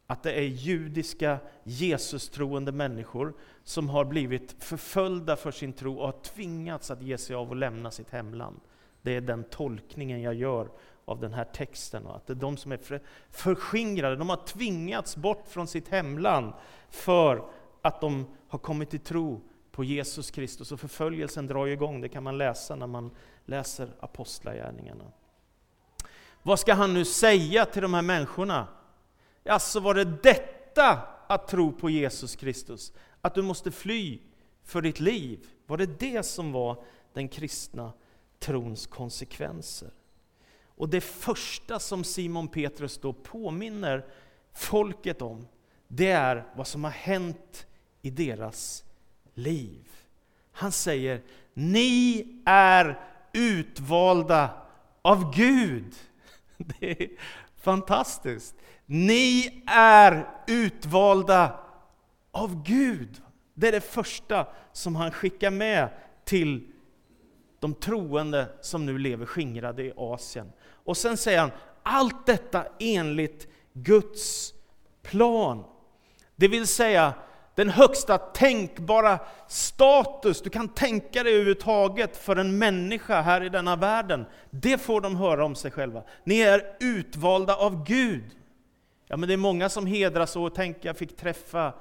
att 0.06 0.22
det 0.22 0.32
är 0.32 0.42
judiska 0.42 1.38
Jesus-troende 1.64 2.72
människor 2.72 3.34
som 3.64 3.88
har 3.88 4.04
blivit 4.04 4.56
förföljda 4.58 5.36
för 5.36 5.50
sin 5.50 5.72
tro 5.72 5.98
och 5.98 6.06
har 6.06 6.20
tvingats 6.22 6.90
att 6.90 7.02
ge 7.02 7.18
sig 7.18 7.36
av 7.36 7.50
och 7.50 7.56
lämna 7.56 7.90
sitt 7.90 8.10
hemland. 8.10 8.60
Det 9.02 9.16
är 9.16 9.20
den 9.20 9.44
tolkningen 9.44 10.22
jag 10.22 10.34
gör 10.34 10.68
av 11.10 11.20
den 11.20 11.32
här 11.32 11.44
texten. 11.44 12.06
och 12.06 12.16
Att 12.16 12.26
det 12.26 12.32
är 12.32 12.34
de 12.34 12.56
som 12.56 12.72
är 12.72 13.00
förskingrade, 13.30 14.16
de 14.16 14.28
har 14.28 14.46
tvingats 14.46 15.16
bort 15.16 15.44
från 15.48 15.66
sitt 15.66 15.88
hemland 15.88 16.52
för 16.90 17.44
att 17.82 18.00
de 18.00 18.26
har 18.48 18.58
kommit 18.58 18.90
till 18.90 19.00
tro 19.00 19.40
på 19.72 19.84
Jesus 19.84 20.30
Kristus. 20.30 20.72
Och 20.72 20.80
förföljelsen 20.80 21.46
drar 21.46 21.66
igång, 21.66 22.00
det 22.00 22.08
kan 22.08 22.22
man 22.22 22.38
läsa 22.38 22.76
när 22.76 22.86
man 22.86 23.10
läser 23.44 23.88
Apostlagärningarna. 24.00 25.04
Vad 26.42 26.60
ska 26.60 26.74
han 26.74 26.94
nu 26.94 27.04
säga 27.04 27.66
till 27.66 27.82
de 27.82 27.94
här 27.94 28.02
människorna? 28.02 28.68
Alltså 29.44 29.80
var 29.80 29.94
det 29.94 30.22
detta 30.22 31.02
att 31.26 31.48
tro 31.48 31.72
på 31.72 31.90
Jesus 31.90 32.36
Kristus? 32.36 32.92
Att 33.20 33.34
du 33.34 33.42
måste 33.42 33.70
fly 33.70 34.18
för 34.62 34.82
ditt 34.82 35.00
liv? 35.00 35.46
Var 35.66 35.76
det 35.76 35.98
det 36.00 36.22
som 36.22 36.52
var 36.52 36.82
den 37.12 37.28
kristna 37.28 37.92
trons 38.38 38.86
konsekvenser? 38.86 39.90
Och 40.80 40.88
det 40.88 41.00
första 41.00 41.78
som 41.78 42.04
Simon 42.04 42.48
Petrus 42.48 42.98
då 42.98 43.12
påminner 43.12 44.04
folket 44.54 45.22
om, 45.22 45.48
det 45.88 46.10
är 46.10 46.46
vad 46.56 46.66
som 46.66 46.84
har 46.84 46.90
hänt 46.90 47.66
i 48.02 48.10
deras 48.10 48.84
liv. 49.34 49.88
Han 50.52 50.72
säger, 50.72 51.22
ni 51.54 52.26
är 52.44 53.00
utvalda 53.32 54.50
av 55.02 55.34
Gud. 55.34 55.94
Det 56.56 57.02
är 57.02 57.08
fantastiskt. 57.56 58.54
Ni 58.86 59.62
är 59.66 60.28
utvalda 60.46 61.60
av 62.30 62.62
Gud. 62.62 63.22
Det 63.54 63.68
är 63.68 63.72
det 63.72 63.80
första 63.80 64.46
som 64.72 64.96
han 64.96 65.10
skickar 65.10 65.50
med 65.50 65.88
till 66.24 66.72
de 67.58 67.74
troende 67.74 68.48
som 68.60 68.86
nu 68.86 68.98
lever 68.98 69.26
skingrade 69.26 69.82
i 69.82 69.92
Asien. 69.96 70.52
Och 70.84 70.96
sen 70.96 71.16
säger 71.16 71.38
han, 71.40 71.50
allt 71.82 72.26
detta 72.26 72.64
enligt 72.78 73.48
Guds 73.72 74.54
plan. 75.02 75.64
Det 76.36 76.48
vill 76.48 76.66
säga, 76.66 77.14
den 77.54 77.68
högsta 77.68 78.18
tänkbara 78.18 79.18
status 79.48 80.42
du 80.42 80.50
kan 80.50 80.68
tänka 80.68 81.22
dig 81.22 81.32
överhuvudtaget 81.32 82.16
för 82.16 82.36
en 82.36 82.58
människa 82.58 83.20
här 83.20 83.42
i 83.42 83.48
denna 83.48 83.76
världen. 83.76 84.26
Det 84.50 84.78
får 84.78 85.00
de 85.00 85.16
höra 85.16 85.44
om 85.44 85.54
sig 85.54 85.70
själva. 85.70 86.02
Ni 86.24 86.40
är 86.40 86.76
utvalda 86.80 87.56
av 87.56 87.84
Gud. 87.84 88.24
Ja, 89.06 89.16
men 89.16 89.28
det 89.28 89.32
är 89.32 89.38
många 89.38 89.68
som 89.68 89.86
hedras 89.86 90.36
och 90.36 90.54
tänker 90.54 90.88
jag 90.88 90.96
fick 90.96 91.16
träffa 91.16 91.72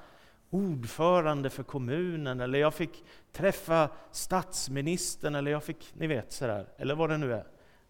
ordförande 0.49 1.49
för 1.49 1.63
kommunen, 1.63 2.39
eller 2.39 2.59
jag 2.59 2.73
fick 2.73 3.03
träffa 3.33 3.89
statsministern, 4.11 5.35
eller 5.35 5.51
jag 5.51 5.63
fick, 5.63 5.93
ni 5.93 6.07
vet 6.07 6.31
sådär, 6.31 6.67
eller 6.77 6.95
vad 6.95 7.09
det 7.09 7.17
nu 7.17 7.33
är. 7.33 7.45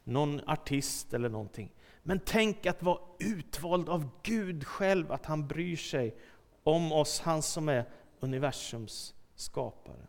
Någon 0.10 0.42
artist 0.50 1.14
eller 1.14 1.30
någonting. 1.30 1.72
Men 2.04 2.20
tänk 2.26 2.66
att 2.66 2.84
vara 2.84 3.00
utvald 3.20 3.90
av 3.90 4.10
Gud 4.24 4.68
själv, 4.68 5.12
att 5.12 5.26
han 5.26 5.48
bryr 5.48 5.76
sig 5.76 6.16
om 6.64 6.92
oss, 6.92 7.20
han 7.20 7.42
som 7.42 7.70
är 7.70 7.86
universums 8.20 9.14
skapare. 9.36 10.08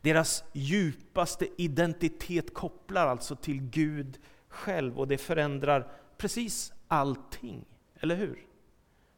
Deras 0.00 0.44
djupaste 0.52 1.48
identitet 1.56 2.54
kopplar 2.54 3.06
alltså 3.06 3.36
till 3.36 3.60
Gud 3.60 4.18
själv 4.48 4.98
och 4.98 5.08
det 5.08 5.18
förändrar 5.18 5.92
precis 6.16 6.72
allting. 6.88 7.64
Eller 8.00 8.16
hur? 8.16 8.46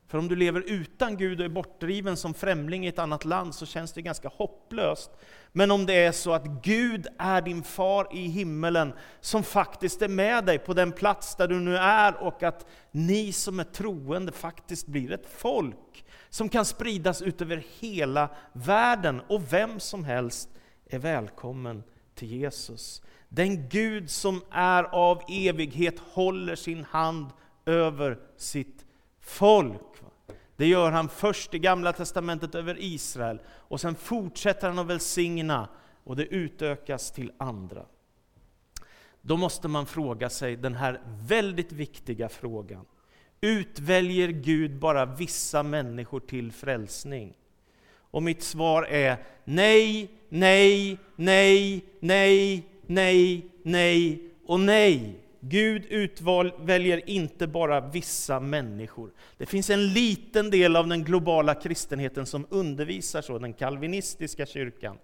För 0.09 0.19
om 0.19 0.29
du 0.29 0.37
lever 0.37 0.65
utan 0.67 1.17
Gud 1.17 1.41
och 1.41 1.45
är 1.45 1.49
bortdriven 1.49 2.17
som 2.17 2.35
främling 2.35 2.85
i 2.85 2.89
ett 2.89 2.99
annat 2.99 3.25
land 3.25 3.55
så 3.55 3.67
känns 3.67 3.93
det 3.93 4.03
ganska 4.03 4.29
hopplöst. 4.29 5.11
Men 5.53 5.71
om 5.71 5.87
det 5.87 5.95
är 5.95 6.13
så 6.13 6.33
att 6.33 6.45
Gud 6.63 7.07
är 7.19 7.43
din 7.43 7.63
far 7.63 8.09
i 8.13 8.27
himmelen 8.27 8.93
som 9.21 9.43
faktiskt 9.43 10.03
är 10.03 10.09
med 10.09 10.45
dig 10.45 10.59
på 10.59 10.75
den 10.75 10.93
plats 10.93 11.37
där 11.37 11.49
du 11.49 11.61
nu 11.61 11.77
är 11.77 12.23
och 12.23 12.43
att 12.43 12.67
ni 12.91 13.33
som 13.33 13.61
är 13.61 13.65
troende 13.65 14.33
faktiskt 14.33 14.87
blir 14.87 15.13
ett 15.13 15.27
folk 15.37 16.05
som 16.29 16.49
kan 16.49 16.65
spridas 16.65 17.23
ut 17.23 17.41
över 17.43 17.65
hela 17.81 18.29
världen 18.53 19.21
och 19.29 19.53
vem 19.53 19.81
som 19.81 20.05
helst 20.05 20.49
är 20.87 20.99
välkommen 20.99 21.83
till 22.15 22.29
Jesus. 22.29 23.03
Den 23.29 23.69
Gud 23.69 24.11
som 24.11 24.43
är 24.51 24.85
av 24.85 25.23
evighet 25.29 25.99
håller 25.99 26.57
sin 26.57 26.85
hand 26.85 27.27
över 27.67 28.19
sitt 28.37 28.84
folk. 29.25 29.81
Det 30.57 30.67
gör 30.67 30.91
han 30.91 31.09
först 31.09 31.55
i 31.55 31.59
Gamla 31.59 31.93
Testamentet 31.93 32.55
över 32.55 32.77
Israel, 32.81 33.41
och 33.47 33.81
sen 33.81 33.95
fortsätter 33.95 34.69
han 34.69 34.79
att 34.79 34.87
välsigna, 34.87 35.69
och 36.05 36.17
det 36.17 36.25
utökas 36.25 37.13
till 37.13 37.33
andra. 37.39 37.87
Då 39.21 39.37
måste 39.37 39.69
man 39.69 39.87
fråga 39.87 40.31
sig 40.31 40.57
den 40.57 40.75
här 40.75 41.01
väldigt 41.07 41.73
viktiga 41.73 42.29
frågan. 42.29 42.85
Utväljer 43.41 44.29
Gud 44.29 44.79
bara 44.79 45.07
vissa 45.07 45.63
människor 45.63 46.21
till 46.21 46.53
frälsning? 46.53 47.35
Och 47.97 48.23
mitt 48.23 48.43
svar 48.43 48.83
är 48.83 49.17
nej, 49.45 50.11
nej, 50.29 50.99
nej, 51.17 51.85
nej, 52.01 52.69
nej, 52.87 53.51
nej 53.63 54.31
och 54.47 54.61
nej. 54.61 55.24
Gud 55.47 55.87
utväljer 55.87 57.11
inte 57.11 57.47
bara 57.47 57.81
vissa 57.81 58.41
människor. 58.41 59.11
Det 59.39 59.47
finns 59.47 59.71
en 59.71 59.93
liten 59.93 60.51
del 60.51 60.77
av 60.77 60.89
den 60.89 61.05
globala 61.05 61.55
kristenheten 61.55 62.27
som 62.27 62.47
undervisar 62.51 63.23
så, 63.23 63.39
den 63.39 63.53
kalvinistiska 63.53 64.47
kyrkan. 64.47 64.99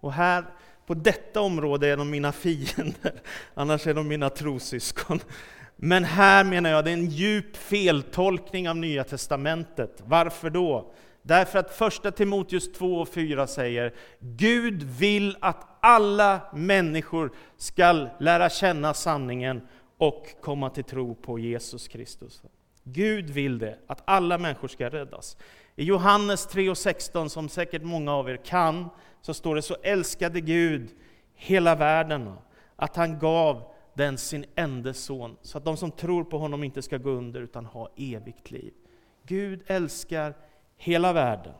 Och 0.00 0.12
här, 0.12 0.44
på 0.86 0.94
detta 0.94 1.40
område 1.40 1.88
är 1.88 1.96
de 1.96 2.10
mina 2.10 2.32
fiender, 2.32 3.22
annars 3.54 3.86
är 3.86 3.94
de 3.94 4.08
mina 4.08 4.30
trossyskon. 4.30 5.20
Men 5.76 6.04
här 6.04 6.44
menar 6.44 6.70
jag 6.70 6.84
det 6.84 6.90
är 6.90 6.94
en 6.94 7.10
djup 7.10 7.56
feltolkning 7.56 8.68
av 8.68 8.76
Nya 8.76 9.04
Testamentet. 9.04 10.02
Varför 10.06 10.50
då? 10.50 10.92
Därför 11.22 11.58
att 11.58 11.74
första 11.74 12.10
Timoteus 12.10 12.72
2 12.72 13.00
och 13.00 13.08
4 13.08 13.46
säger 13.46 13.94
Gud 14.20 14.82
vill 14.82 15.36
att 15.40 15.66
alla 15.80 16.40
människor 16.54 17.32
ska 17.56 18.08
lära 18.20 18.50
känna 18.50 18.94
sanningen 18.94 19.60
och 20.06 20.26
komma 20.40 20.70
till 20.70 20.84
tro 20.84 21.14
på 21.14 21.38
Jesus 21.38 21.88
Kristus. 21.88 22.42
Gud 22.82 23.30
vill 23.30 23.58
det, 23.58 23.78
att 23.86 24.02
alla 24.04 24.38
människor 24.38 24.68
ska 24.68 24.88
räddas. 24.88 25.36
I 25.76 25.84
Johannes 25.84 26.46
3 26.46 26.70
och 26.70 26.78
16, 26.78 27.30
som 27.30 27.48
säkert 27.48 27.82
många 27.82 28.12
av 28.12 28.30
er 28.30 28.36
kan, 28.36 28.88
så 29.20 29.34
står 29.34 29.54
det 29.54 29.62
så 29.62 29.76
älskade 29.82 30.40
Gud 30.40 30.88
hela 31.34 31.74
världen, 31.74 32.32
att 32.76 32.96
han 32.96 33.18
gav 33.18 33.62
den 33.94 34.18
sin 34.18 34.44
enda 34.54 34.94
son, 34.94 35.36
så 35.42 35.58
att 35.58 35.64
de 35.64 35.76
som 35.76 35.90
tror 35.90 36.24
på 36.24 36.38
honom 36.38 36.64
inte 36.64 36.82
ska 36.82 36.98
gå 36.98 37.10
under 37.10 37.40
utan 37.40 37.66
ha 37.66 37.90
evigt 37.96 38.50
liv. 38.50 38.72
Gud 39.26 39.62
älskar 39.66 40.34
hela 40.76 41.12
världen. 41.12 41.54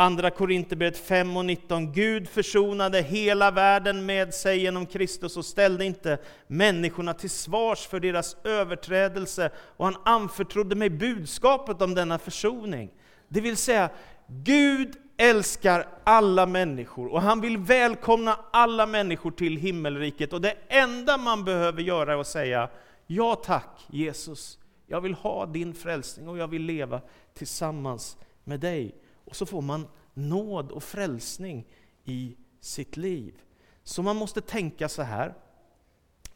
Andra 0.00 0.30
Korinthierbrevet 0.30 0.98
5 0.98 1.36
och 1.36 1.44
19. 1.44 1.92
Gud 1.92 2.28
försonade 2.28 3.02
hela 3.02 3.50
världen 3.50 4.06
med 4.06 4.34
sig 4.34 4.60
genom 4.60 4.86
Kristus 4.86 5.36
och 5.36 5.44
ställde 5.44 5.84
inte 5.84 6.18
människorna 6.46 7.14
till 7.14 7.30
svars 7.30 7.86
för 7.86 8.00
deras 8.00 8.36
överträdelse, 8.44 9.50
och 9.56 9.84
han 9.84 9.96
anförtrodde 10.04 10.76
mig 10.76 10.90
budskapet 10.90 11.82
om 11.82 11.94
denna 11.94 12.18
försoning. 12.18 12.90
Det 13.28 13.40
vill 13.40 13.56
säga, 13.56 13.90
Gud 14.26 14.96
älskar 15.16 15.88
alla 16.04 16.46
människor 16.46 17.12
och 17.12 17.22
han 17.22 17.40
vill 17.40 17.58
välkomna 17.58 18.36
alla 18.52 18.86
människor 18.86 19.30
till 19.30 19.56
himmelriket. 19.56 20.32
Och 20.32 20.40
det 20.40 20.54
enda 20.68 21.16
man 21.16 21.44
behöver 21.44 21.82
göra 21.82 22.12
är 22.12 22.18
att 22.18 22.26
säga 22.26 22.68
Ja 23.06 23.34
tack 23.34 23.86
Jesus, 23.86 24.58
jag 24.86 25.00
vill 25.00 25.14
ha 25.14 25.46
din 25.46 25.74
frälsning 25.74 26.28
och 26.28 26.38
jag 26.38 26.48
vill 26.48 26.62
leva 26.62 27.00
tillsammans 27.34 28.16
med 28.44 28.60
dig. 28.60 28.94
Och 29.30 29.36
så 29.36 29.46
får 29.46 29.62
man 29.62 29.88
nåd 30.14 30.72
och 30.72 30.82
frälsning 30.82 31.66
i 32.04 32.36
sitt 32.60 32.96
liv. 32.96 33.40
Så 33.82 34.02
man 34.02 34.16
måste 34.16 34.40
tänka 34.40 34.88
så 34.88 35.02
här. 35.02 35.34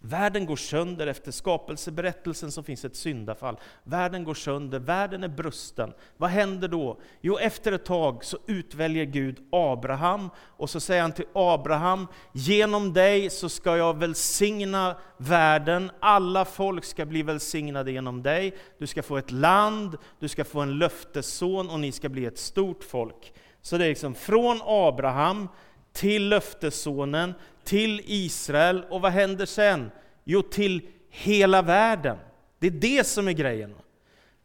Världen 0.07 0.47
går 0.47 0.57
sönder 0.57 1.07
efter 1.07 1.33
skapelseberättelsen 1.33 2.53
som 2.53 2.65
finns 2.65 2.85
ett 2.85 2.97
syndafall. 2.97 3.57
Världen 3.83 4.25
går 4.25 4.35
sönder, 4.35 4.79
världen 4.79 5.25
är 5.25 5.29
brusten. 5.29 5.93
Vad 6.17 6.31
händer 6.31 6.69
då? 6.69 7.01
Jo, 7.21 7.39
efter 7.39 7.73
ett 7.73 7.85
tag 7.85 8.25
så 8.25 8.39
utväljer 8.47 9.05
Gud 9.05 9.39
Abraham 9.53 10.31
och 10.41 10.71
så 10.71 10.81
säger 10.81 11.03
han 11.03 11.13
till 11.13 11.25
Abraham, 11.35 12.07
genom 12.33 12.93
dig 12.93 13.31
så 13.31 13.49
ska 13.49 13.77
jag 13.77 13.99
välsigna 13.99 14.97
världen, 15.17 15.91
alla 16.01 16.45
folk 16.45 16.85
ska 16.85 17.07
bli 17.07 17.23
välsignade 17.23 17.93
genom 17.93 18.23
dig. 18.23 18.55
Du 18.79 18.87
ska 18.87 19.03
få 19.03 19.17
ett 19.17 19.31
land, 19.31 19.97
du 20.21 20.29
ska 20.29 20.45
få 20.45 20.61
en 20.61 20.79
löftesson 20.79 21.71
och 21.71 21.81
ni 21.81 21.93
ska 21.93 22.09
bli 22.09 22.25
ett 22.27 22.39
stort 22.39 22.85
folk. 22.85 23.35
Så 23.63 23.79
det 23.79 23.85
är 23.85 23.89
liksom 23.89 24.15
från 24.15 24.61
Abraham 24.65 25.49
till 25.93 26.29
löftessonen, 26.29 27.35
till 27.65 28.01
Israel, 28.05 28.85
och 28.91 29.01
vad 29.01 29.13
händer 29.13 29.47
sen? 29.47 29.91
Jo, 30.25 30.43
till 30.43 30.89
hela 31.11 31.63
världen. 31.63 32.17
Det 32.59 32.67
är 32.67 32.71
det 32.71 33.07
som 33.07 33.29
är 33.29 33.33
grejen. 33.33 33.75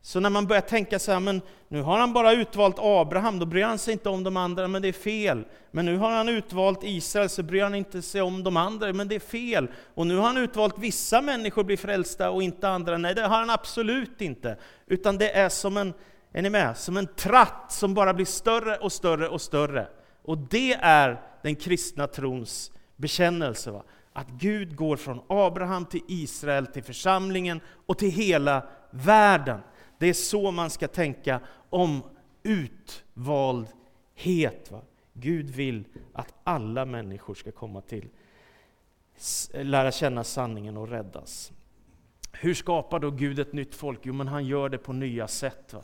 Så 0.01 0.19
när 0.19 0.29
man 0.29 0.47
börjar 0.47 0.61
tänka 0.61 0.99
så 0.99 1.11
här, 1.11 1.19
men 1.19 1.41
nu 1.67 1.81
har 1.81 1.99
han 1.99 2.13
bara 2.13 2.31
utvalt 2.31 2.75
Abraham, 2.79 3.39
då 3.39 3.45
bryr 3.45 3.63
han 3.63 3.77
sig 3.77 3.91
inte 3.91 4.09
om 4.09 4.23
de 4.23 4.37
andra, 4.37 4.67
men 4.67 4.81
det 4.81 4.87
är 4.87 4.93
fel. 4.93 5.45
Men 5.71 5.85
nu 5.85 5.97
har 5.97 6.11
han 6.11 6.29
utvalt 6.29 6.79
Israel, 6.83 7.29
så 7.29 7.43
bryr 7.43 7.63
han 7.63 7.75
inte 7.75 8.01
sig 8.01 8.21
om 8.21 8.43
de 8.43 8.57
andra, 8.57 8.93
men 8.93 9.07
det 9.07 9.15
är 9.15 9.19
fel. 9.19 9.67
Och 9.95 10.07
nu 10.07 10.15
har 10.15 10.27
han 10.27 10.37
utvalt 10.37 10.79
vissa 10.79 11.21
människor 11.21 11.61
att 11.61 11.65
bli 11.65 11.77
frälsta 11.77 12.29
och 12.29 12.43
inte 12.43 12.69
andra. 12.69 12.97
Nej, 12.97 13.15
det 13.15 13.21
har 13.21 13.37
han 13.39 13.49
absolut 13.49 14.21
inte. 14.21 14.57
Utan 14.87 15.17
det 15.17 15.31
är 15.31 15.49
som 15.49 15.77
en, 15.77 15.93
är 16.33 16.41
ni 16.41 16.49
med? 16.49 16.77
Som 16.77 16.97
en 16.97 17.07
tratt 17.07 17.65
som 17.69 17.93
bara 17.93 18.13
blir 18.13 18.25
större 18.25 18.75
och 18.75 18.91
större 18.91 19.27
och 19.27 19.41
större. 19.41 19.87
Och 20.23 20.37
det 20.37 20.73
är 20.73 21.21
den 21.41 21.55
kristna 21.55 22.07
trons 22.07 22.71
bekännelse. 22.99 23.71
Va? 23.71 23.83
Att 24.13 24.29
Gud 24.29 24.75
går 24.75 24.97
från 24.97 25.21
Abraham 25.27 25.85
till 25.85 26.01
Israel, 26.07 26.67
till 26.67 26.83
församlingen 26.83 27.61
och 27.85 27.97
till 27.97 28.11
hela 28.11 28.67
världen. 28.91 29.59
Det 29.97 30.07
är 30.07 30.13
så 30.13 30.51
man 30.51 30.69
ska 30.69 30.87
tänka 30.87 31.39
om 31.69 32.03
utvaldhet. 32.43 33.71
Va? 34.71 34.81
Gud 35.13 35.49
vill 35.49 35.83
att 36.13 36.33
alla 36.43 36.85
människor 36.85 37.33
ska 37.33 37.51
komma 37.51 37.81
till, 37.81 38.09
lära 39.53 39.91
känna 39.91 40.23
sanningen 40.23 40.77
och 40.77 40.87
räddas. 40.87 41.51
Hur 42.31 42.53
skapar 42.53 42.99
då 42.99 43.11
Gud 43.11 43.39
ett 43.39 43.53
nytt 43.53 43.75
folk? 43.75 43.99
Jo, 44.03 44.13
men 44.13 44.27
han 44.27 44.45
gör 44.45 44.69
det 44.69 44.77
på 44.77 44.93
nya 44.93 45.27
sätt. 45.27 45.73
Va? 45.73 45.81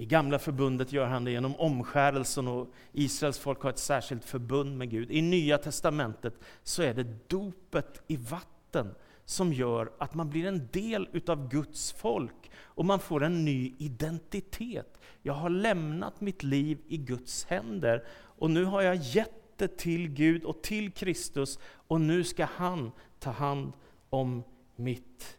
I 0.00 0.06
Gamla 0.06 0.38
förbundet 0.38 0.92
gör 0.92 1.06
han 1.06 1.24
det 1.24 1.30
genom 1.30 1.56
omskärelsen 1.56 2.48
och 2.48 2.72
Israels 2.92 3.38
folk 3.38 3.62
har 3.62 3.70
ett 3.70 3.78
särskilt 3.78 4.24
förbund 4.24 4.78
med 4.78 4.90
Gud. 4.90 5.10
I 5.10 5.22
Nya 5.22 5.58
testamentet 5.58 6.34
så 6.62 6.82
är 6.82 6.94
det 6.94 7.28
dopet 7.28 8.02
i 8.06 8.16
vatten 8.16 8.94
som 9.24 9.52
gör 9.52 9.92
att 9.98 10.14
man 10.14 10.30
blir 10.30 10.46
en 10.46 10.68
del 10.72 11.08
utav 11.12 11.48
Guds 11.48 11.92
folk 11.92 12.50
och 12.56 12.84
man 12.84 13.00
får 13.00 13.24
en 13.24 13.44
ny 13.44 13.74
identitet. 13.78 15.00
Jag 15.22 15.34
har 15.34 15.50
lämnat 15.50 16.20
mitt 16.20 16.42
liv 16.42 16.78
i 16.88 16.96
Guds 16.96 17.44
händer 17.44 18.04
och 18.10 18.50
nu 18.50 18.64
har 18.64 18.82
jag 18.82 18.96
gett 18.96 19.58
det 19.58 19.76
till 19.78 20.08
Gud 20.08 20.44
och 20.44 20.62
till 20.62 20.92
Kristus 20.92 21.58
och 21.62 22.00
nu 22.00 22.24
ska 22.24 22.44
han 22.44 22.92
ta 23.18 23.30
hand 23.30 23.72
om 24.10 24.42
mitt 24.76 25.38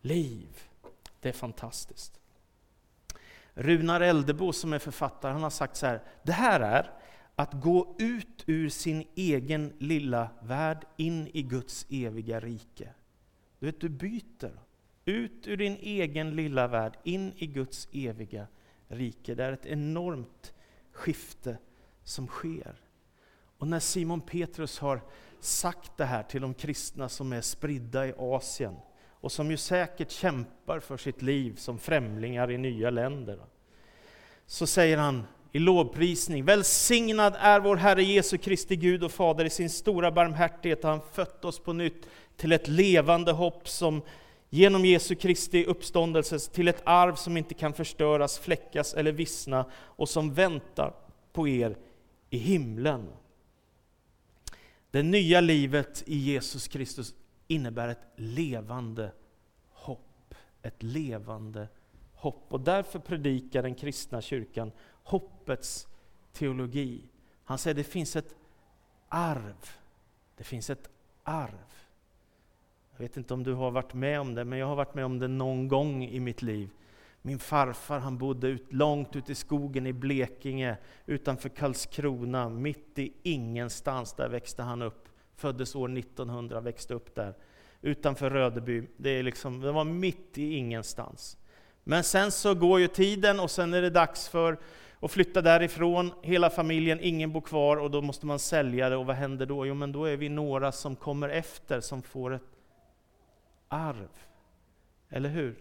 liv. 0.00 0.48
Det 1.20 1.28
är 1.28 1.32
fantastiskt. 1.32 2.21
Runar 3.54 4.00
Eldebo 4.00 4.52
som 4.52 4.72
är 4.72 4.78
författare, 4.78 5.32
han 5.32 5.42
har 5.42 5.50
sagt 5.50 5.76
så 5.76 5.86
här, 5.86 6.02
det 6.22 6.32
här 6.32 6.60
är 6.60 6.90
att 7.34 7.52
gå 7.52 7.96
ut 7.98 8.44
ur 8.46 8.68
sin 8.68 9.04
egen 9.14 9.72
lilla 9.78 10.30
värld 10.42 10.86
in 10.96 11.28
i 11.32 11.42
Guds 11.42 11.86
eviga 11.90 12.40
rike. 12.40 12.88
Du 13.58 13.66
vet, 13.66 13.80
du 13.80 13.88
byter. 13.88 14.60
Ut 15.04 15.46
ur 15.46 15.56
din 15.56 15.76
egen 15.80 16.36
lilla 16.36 16.68
värld, 16.68 16.98
in 17.04 17.32
i 17.36 17.46
Guds 17.46 17.88
eviga 17.92 18.46
rike. 18.88 19.34
Det 19.34 19.44
är 19.44 19.52
ett 19.52 19.66
enormt 19.66 20.54
skifte 20.92 21.58
som 22.04 22.26
sker. 22.26 22.80
Och 23.58 23.68
när 23.68 23.80
Simon 23.80 24.20
Petrus 24.20 24.78
har 24.78 25.00
sagt 25.40 25.96
det 25.96 26.04
här 26.04 26.22
till 26.22 26.42
de 26.42 26.54
kristna 26.54 27.08
som 27.08 27.32
är 27.32 27.40
spridda 27.40 28.06
i 28.06 28.14
Asien, 28.18 28.76
och 29.22 29.32
som 29.32 29.50
ju 29.50 29.56
säkert 29.56 30.10
kämpar 30.10 30.80
för 30.80 30.96
sitt 30.96 31.22
liv 31.22 31.56
som 31.56 31.78
främlingar 31.78 32.50
i 32.50 32.58
nya 32.58 32.90
länder. 32.90 33.38
Så 34.46 34.66
säger 34.66 34.96
han 34.96 35.26
i 35.52 35.58
lovprisning, 35.58 36.44
välsignad 36.44 37.34
är 37.38 37.60
vår 37.60 37.76
Herre 37.76 38.02
Jesu 38.02 38.38
Kristi 38.38 38.76
Gud 38.76 39.04
och 39.04 39.12
Fader, 39.12 39.44
i 39.44 39.50
sin 39.50 39.70
stora 39.70 40.12
barmhärtighet 40.12 40.82
har 40.82 40.90
han 40.90 41.00
fött 41.12 41.44
oss 41.44 41.58
på 41.58 41.72
nytt 41.72 42.08
till 42.36 42.52
ett 42.52 42.68
levande 42.68 43.32
hopp 43.32 43.68
som 43.68 44.02
genom 44.50 44.84
Jesu 44.84 45.14
Kristi 45.14 45.64
uppståndelse 45.64 46.38
till 46.38 46.68
ett 46.68 46.82
arv 46.84 47.14
som 47.14 47.36
inte 47.36 47.54
kan 47.54 47.72
förstöras, 47.72 48.38
fläckas 48.38 48.94
eller 48.94 49.12
vissna 49.12 49.64
och 49.72 50.08
som 50.08 50.34
väntar 50.34 50.94
på 51.32 51.48
er 51.48 51.76
i 52.30 52.38
himlen. 52.38 53.08
Det 54.90 55.02
nya 55.02 55.40
livet 55.40 56.02
i 56.06 56.16
Jesus 56.16 56.68
Kristus 56.68 57.14
innebär 57.52 57.88
ett 57.88 58.06
levande 58.16 59.12
hopp. 59.68 60.34
Ett 60.62 60.82
levande 60.82 61.68
hopp. 62.14 62.46
Och 62.48 62.60
därför 62.60 62.98
predikar 62.98 63.62
den 63.62 63.74
kristna 63.74 64.20
kyrkan 64.20 64.72
hoppets 65.02 65.88
teologi. 66.32 67.04
Han 67.44 67.58
säger 67.58 67.74
det 67.74 67.84
finns 67.84 68.16
ett 68.16 68.34
arv. 69.08 69.70
Det 70.36 70.44
finns 70.44 70.70
ett 70.70 70.90
arv. 71.22 71.72
Jag 72.92 72.98
vet 72.98 73.16
inte 73.16 73.34
om 73.34 73.42
du 73.42 73.54
har 73.54 73.70
varit 73.70 73.94
med 73.94 74.20
om 74.20 74.34
det, 74.34 74.44
men 74.44 74.58
jag 74.58 74.66
har 74.66 74.76
varit 74.76 74.94
med 74.94 75.04
om 75.04 75.18
det 75.18 75.28
någon 75.28 75.68
gång 75.68 76.04
i 76.04 76.20
mitt 76.20 76.42
liv. 76.42 76.70
Min 77.22 77.38
farfar 77.38 77.98
han 77.98 78.18
bodde 78.18 78.48
ut, 78.48 78.72
långt 78.72 79.16
ute 79.16 79.32
i 79.32 79.34
skogen 79.34 79.86
i 79.86 79.92
Blekinge, 79.92 80.76
utanför 81.06 81.48
Karlskrona, 81.48 82.48
mitt 82.48 82.98
i 82.98 83.12
ingenstans. 83.22 84.12
Där 84.12 84.28
växte 84.28 84.62
han 84.62 84.82
upp. 84.82 85.08
Föddes 85.36 85.74
år 85.74 85.98
1900, 85.98 86.60
växte 86.60 86.94
upp 86.94 87.14
där. 87.14 87.34
Utanför 87.80 88.30
Rödeby. 88.30 88.82
Det, 88.96 89.10
är 89.10 89.22
liksom, 89.22 89.60
det 89.60 89.72
var 89.72 89.84
mitt 89.84 90.38
i 90.38 90.54
ingenstans. 90.54 91.38
Men 91.84 92.04
sen 92.04 92.30
så 92.30 92.54
går 92.54 92.80
ju 92.80 92.88
tiden 92.88 93.40
och 93.40 93.50
sen 93.50 93.74
är 93.74 93.82
det 93.82 93.90
dags 93.90 94.28
för 94.28 94.58
att 95.00 95.10
flytta 95.10 95.42
därifrån. 95.42 96.12
Hela 96.22 96.50
familjen, 96.50 96.98
ingen 97.00 97.32
bor 97.32 97.40
kvar 97.40 97.76
och 97.76 97.90
då 97.90 98.02
måste 98.02 98.26
man 98.26 98.38
sälja 98.38 98.88
det. 98.88 98.96
Och 98.96 99.06
vad 99.06 99.16
händer 99.16 99.46
då? 99.46 99.66
Jo, 99.66 99.74
men 99.74 99.92
då 99.92 100.04
är 100.04 100.16
vi 100.16 100.28
några 100.28 100.72
som 100.72 100.96
kommer 100.96 101.28
efter 101.28 101.80
som 101.80 102.02
får 102.02 102.34
ett 102.34 102.42
arv. 103.68 104.10
Eller 105.08 105.28
hur? 105.28 105.56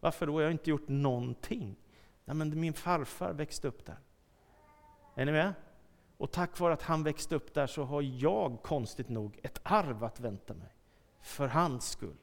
Varför 0.00 0.26
då? 0.26 0.40
Jag 0.40 0.46
har 0.46 0.52
inte 0.52 0.70
gjort 0.70 0.88
någonting. 0.88 1.76
Nej, 2.24 2.36
men 2.36 2.60
min 2.60 2.72
farfar 2.72 3.32
växte 3.32 3.68
upp 3.68 3.86
där. 3.86 3.98
Är 5.14 5.24
ni 5.24 5.32
med? 5.32 5.52
Och 6.22 6.30
tack 6.30 6.58
vare 6.58 6.72
att 6.72 6.82
han 6.82 7.02
växte 7.02 7.34
upp 7.34 7.54
där 7.54 7.66
så 7.66 7.84
har 7.84 8.02
jag, 8.02 8.62
konstigt 8.62 9.08
nog, 9.08 9.40
ett 9.42 9.60
arv 9.62 10.04
att 10.04 10.20
vänta 10.20 10.54
mig. 10.54 10.68
För 11.22 11.48
hans 11.48 11.90
skull. 11.90 12.16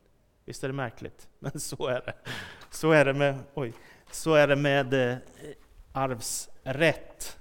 Visst 0.45 0.63
är 0.63 0.67
det 0.67 0.73
märkligt? 0.73 1.29
Men 1.39 1.59
så 1.59 1.87
är 1.87 2.01
det. 2.01 2.13
Så 2.69 2.91
är 2.91 3.05
det 3.05 3.13
med, 3.13 3.39
oj, 3.53 3.73
så 4.11 4.33
är 4.33 4.47
det 4.47 4.55
med 4.55 4.93
eh, 4.93 5.17
arvsrätt. 5.91 7.39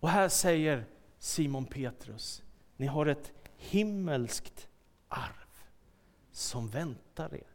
Och 0.00 0.08
här 0.08 0.28
säger 0.28 0.84
Simon 1.18 1.64
Petrus, 1.64 2.42
ni 2.76 2.86
har 2.86 3.06
ett 3.06 3.32
himmelskt 3.56 4.68
arv 5.08 5.64
som 6.32 6.68
väntar 6.68 7.34
er. 7.34 7.54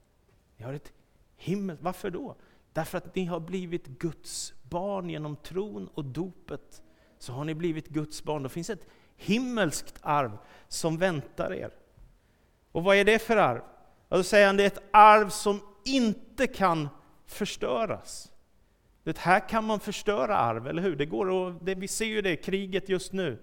Ni 0.57 0.65
har 0.65 0.73
ett 0.73 0.93
himmel. 1.35 1.77
Varför 1.81 2.09
då? 2.09 2.35
Därför 2.73 2.97
att 2.97 3.15
ni 3.15 3.25
har 3.25 3.39
blivit 3.39 3.87
Guds 3.87 4.53
barn 4.63 5.09
genom 5.09 5.35
tron 5.35 5.87
och 5.87 6.05
dopet. 6.05 6.81
Så 7.19 7.33
har 7.33 7.45
ni 7.45 7.55
blivit 7.55 7.87
Guds 7.87 8.23
barn. 8.23 8.43
Då 8.43 8.49
finns 8.49 8.69
ett 8.69 8.87
himmelskt 9.17 9.99
arv 10.01 10.37
som 10.67 10.97
väntar 10.97 11.53
er. 11.53 11.71
Och 12.71 12.83
vad 12.83 12.95
är 12.95 13.05
det 13.05 13.19
för 13.19 13.37
arv? 13.37 13.61
Ja, 14.09 14.17
då 14.17 14.23
säger 14.23 14.47
han 14.47 14.57
det 14.57 14.63
är 14.63 14.67
ett 14.67 14.83
arv 14.91 15.29
som 15.29 15.61
inte 15.85 16.47
kan 16.47 16.89
förstöras. 17.25 18.31
Det 19.03 19.17
här 19.17 19.49
kan 19.49 19.63
man 19.63 19.79
förstöra 19.79 20.37
arv, 20.37 20.67
eller 20.67 20.81
hur? 20.81 20.95
Det 20.95 21.05
går 21.05 21.29
och 21.29 21.53
det, 21.63 21.75
vi 21.75 21.87
ser 21.87 22.05
ju 22.05 22.21
det, 22.21 22.35
kriget 22.35 22.89
just 22.89 23.13
nu. 23.13 23.39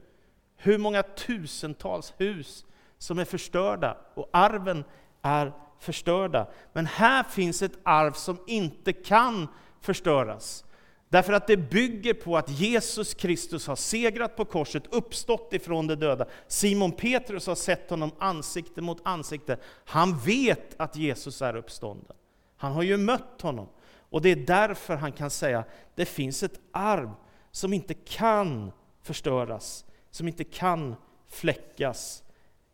Hur 0.56 0.78
många 0.78 1.02
tusentals 1.02 2.14
hus 2.16 2.66
som 2.98 3.18
är 3.18 3.24
förstörda 3.24 3.96
och 4.14 4.30
arven 4.32 4.84
är 5.22 5.52
förstörda. 5.78 6.46
Men 6.72 6.86
här 6.86 7.22
finns 7.22 7.62
ett 7.62 7.78
arv 7.82 8.12
som 8.12 8.38
inte 8.46 8.92
kan 8.92 9.48
förstöras. 9.80 10.64
Därför 11.12 11.32
att 11.32 11.46
det 11.46 11.56
bygger 11.56 12.14
på 12.14 12.36
att 12.36 12.50
Jesus 12.50 13.14
Kristus 13.14 13.66
har 13.66 13.76
segrat 13.76 14.36
på 14.36 14.44
korset, 14.44 14.82
uppstått 14.90 15.52
ifrån 15.52 15.86
de 15.86 15.94
döda. 15.94 16.26
Simon 16.46 16.92
Petrus 16.92 17.46
har 17.46 17.54
sett 17.54 17.90
honom 17.90 18.10
ansikte 18.18 18.80
mot 18.80 19.00
ansikte. 19.04 19.56
Han 19.84 20.18
vet 20.18 20.80
att 20.80 20.96
Jesus 20.96 21.42
är 21.42 21.56
uppstånden. 21.56 22.16
Han 22.56 22.72
har 22.72 22.82
ju 22.82 22.96
mött 22.96 23.40
honom. 23.40 23.68
Och 23.84 24.22
det 24.22 24.28
är 24.28 24.36
därför 24.36 24.96
han 24.96 25.12
kan 25.12 25.30
säga, 25.30 25.64
det 25.94 26.04
finns 26.04 26.42
ett 26.42 26.60
arv 26.70 27.10
som 27.50 27.72
inte 27.72 27.94
kan 27.94 28.72
förstöras, 29.02 29.84
som 30.10 30.28
inte 30.28 30.44
kan 30.44 30.96
fläckas 31.28 32.22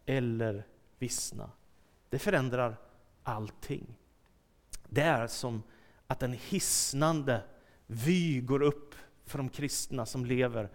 eller 0.07 0.67
vissna. 0.99 1.51
Det 2.11 2.19
förändrar 2.19 2.77
allting. 3.23 3.95
Det 4.89 5.03
är 5.03 5.27
som 5.27 5.63
att 6.07 6.23
en 6.23 6.33
hisnande 6.33 7.43
vy 7.91 8.41
går 8.41 8.63
upp 8.63 8.95
för 9.27 9.39
de 9.39 9.49
kristna 9.49 10.07
som 10.07 10.25
lever, 10.25 10.69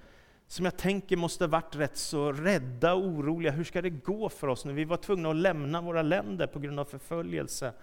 som 0.48 0.66
jag 0.66 0.78
tänker 0.78 1.18
måste 1.18 1.48
varit 1.48 1.76
rätt 1.76 1.98
så 1.98 2.32
rädda 2.32 2.94
och 2.94 3.06
oroliga. 3.06 3.52
Hur 3.52 3.64
ska 3.64 3.82
det 3.82 3.90
gå 3.90 4.30
för 4.30 4.48
oss 4.48 4.66
nu? 4.66 4.74
Vi 4.74 4.86
var 4.86 4.98
tvungna 4.98 5.30
att 5.30 5.36
lämna 5.36 5.82
våra 5.82 6.02
länder 6.02 6.48
på 6.48 6.60
grund 6.60 6.80
av 6.80 6.86
förföljelse. 6.86 7.74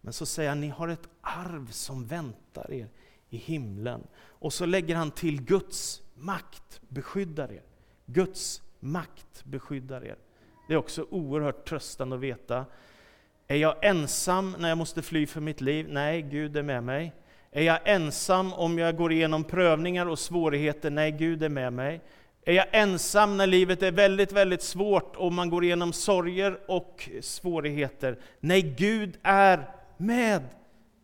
Men 0.00 0.12
så 0.12 0.26
säger 0.26 0.48
han, 0.48 0.60
ni 0.60 0.68
har 0.68 0.88
ett 0.88 1.08
arv 1.20 1.70
som 1.70 2.06
väntar 2.06 2.72
er 2.72 2.88
i 3.28 3.36
himlen. 3.36 4.06
Och 4.16 4.52
så 4.52 4.66
lägger 4.66 4.96
han 4.96 5.10
till 5.10 5.42
Guds 5.42 6.02
makt 6.14 6.80
beskyddar 6.88 7.52
er. 7.52 7.62
Guds 8.06 8.62
makt 8.80 9.44
beskyddar 9.44 10.04
er. 10.04 10.16
Det 10.68 10.74
är 10.74 10.78
också 10.78 11.06
oerhört 11.10 11.68
tröstande 11.68 12.16
att 12.16 12.22
veta. 12.22 12.64
Är 13.46 13.56
jag 13.56 13.84
ensam 13.84 14.56
när 14.58 14.68
jag 14.68 14.78
måste 14.78 15.02
fly 15.02 15.26
för 15.26 15.40
mitt 15.40 15.60
liv? 15.60 15.86
Nej, 15.90 16.22
Gud 16.22 16.56
är 16.56 16.62
med 16.62 16.84
mig. 16.84 17.12
Är 17.52 17.62
jag 17.62 17.78
ensam 17.84 18.52
om 18.52 18.78
jag 18.78 18.96
går 18.96 19.12
igenom 19.12 19.44
prövningar 19.44 20.06
och 20.06 20.18
svårigheter? 20.18 20.90
Nej, 20.90 21.12
Gud 21.12 21.42
är 21.42 21.48
med 21.48 21.72
mig. 21.72 22.00
Är 22.44 22.52
jag 22.52 22.66
ensam 22.70 23.36
när 23.36 23.46
livet 23.46 23.82
är 23.82 23.92
väldigt, 23.92 24.32
väldigt 24.32 24.62
svårt 24.62 25.16
och 25.16 25.32
man 25.32 25.50
går 25.50 25.64
igenom 25.64 25.92
sorger 25.92 26.58
och 26.68 27.08
svårigheter? 27.20 28.18
Nej, 28.40 28.62
Gud 28.62 29.18
är 29.22 29.70
med 29.96 30.42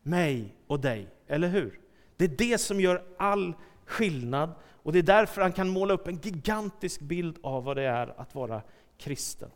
mig 0.03 0.55
och 0.67 0.81
dig, 0.81 1.09
eller 1.29 1.49
hur? 1.49 1.81
Det 2.17 2.25
är 2.25 2.29
det 2.29 2.59
som 2.59 2.81
gör 2.81 3.03
all 3.19 3.55
skillnad 3.87 4.51
och 4.83 4.93
det 4.93 4.99
är 4.99 5.03
därför 5.03 5.43
han 5.43 5.53
kan 5.53 5.69
måla 5.69 5.95
upp 5.95 6.09
en 6.09 6.17
gigantisk 6.17 7.01
bild 7.01 7.37
av 7.43 7.65
vad 7.65 7.77
det 7.77 7.83
är 7.83 8.21
att 8.21 8.35
vara 8.35 8.63
kristen. 8.99 9.51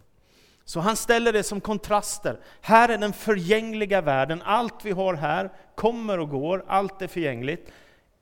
Så 0.70 0.80
han 0.80 0.96
ställer 0.96 1.32
det 1.32 1.42
som 1.42 1.60
kontraster. 1.60 2.40
Här 2.60 2.88
är 2.88 2.98
den 2.98 3.12
förgängliga 3.12 4.00
världen, 4.00 4.42
allt 4.42 4.84
vi 4.84 4.90
har 4.90 5.14
här 5.14 5.52
kommer 5.74 6.18
och 6.18 6.28
går, 6.28 6.64
allt 6.66 7.02
är 7.02 7.06
förgängligt. 7.06 7.72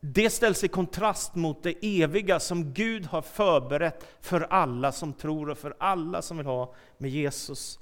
Det 0.01 0.31
ställs 0.31 0.65
i 0.65 0.69
kontrast 0.69 1.35
mot 1.35 1.63
det 1.63 2.03
eviga 2.03 2.41
som 2.41 2.73
Gud 2.73 3.07
har 3.07 3.23
förberett 3.23 4.07
för 4.21 4.41
alla 4.41 4.93
som 4.93 5.13
tror 5.13 5.51
och 5.51 5.59
för 5.59 5.77
alla 5.79 6.23
som 6.23 6.37
vill 6.37 6.47
ha 6.47 6.75
med 6.99 7.11
Jesus 7.11 7.79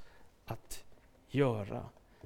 att 0.46 0.85
göra. 1.29 1.83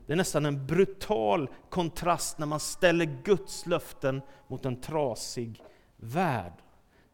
Det 0.06 0.12
är 0.12 0.16
nästan 0.16 0.46
en 0.46 0.66
brutal 0.66 1.48
kontrast 1.70 2.38
när 2.38 2.46
man 2.46 2.60
ställer 2.60 3.22
Guds 3.24 3.66
löften 3.66 4.22
mot 4.46 4.64
en 4.64 4.80
trasig 4.80 5.62
värld. 5.96 6.52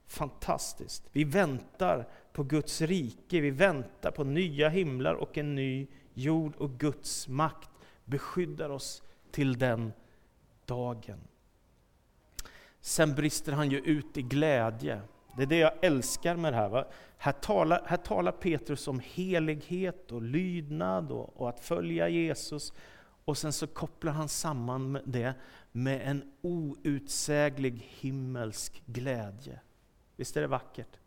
Fantastiskt. 0.06 1.02
Vi 1.12 1.24
väntar 1.24 2.08
på 2.36 2.42
Guds 2.42 2.80
rike, 2.80 3.40
vi 3.40 3.50
väntar 3.50 4.10
på 4.10 4.24
nya 4.24 4.68
himlar 4.68 5.14
och 5.14 5.38
en 5.38 5.54
ny 5.54 5.86
jord 6.14 6.56
och 6.56 6.78
Guds 6.78 7.28
makt 7.28 7.70
beskyddar 8.04 8.70
oss 8.70 9.02
till 9.30 9.58
den 9.58 9.92
dagen. 10.66 11.18
Sen 12.80 13.14
brister 13.14 13.52
han 13.52 13.70
ju 13.70 13.78
ut 13.78 14.16
i 14.16 14.22
glädje. 14.22 15.00
Det 15.36 15.42
är 15.42 15.46
det 15.46 15.58
jag 15.58 15.72
älskar 15.82 16.36
med 16.36 16.52
det 16.52 16.56
här. 16.56 16.68
Va? 16.68 16.86
Här, 17.18 17.32
talar, 17.32 17.82
här 17.86 17.96
talar 17.96 18.32
Petrus 18.32 18.88
om 18.88 19.00
helighet 19.04 20.12
och 20.12 20.22
lydnad 20.22 21.12
och, 21.12 21.40
och 21.40 21.48
att 21.48 21.60
följa 21.60 22.08
Jesus. 22.08 22.72
Och 23.24 23.38
sen 23.38 23.52
så 23.52 23.66
kopplar 23.66 24.12
han 24.12 24.28
samman 24.28 24.98
det 25.04 25.34
med 25.72 26.08
en 26.08 26.32
outsäglig 26.42 27.88
himmelsk 28.00 28.82
glädje. 28.86 29.60
Visst 30.16 30.36
är 30.36 30.40
det 30.40 30.46
vackert? 30.46 30.98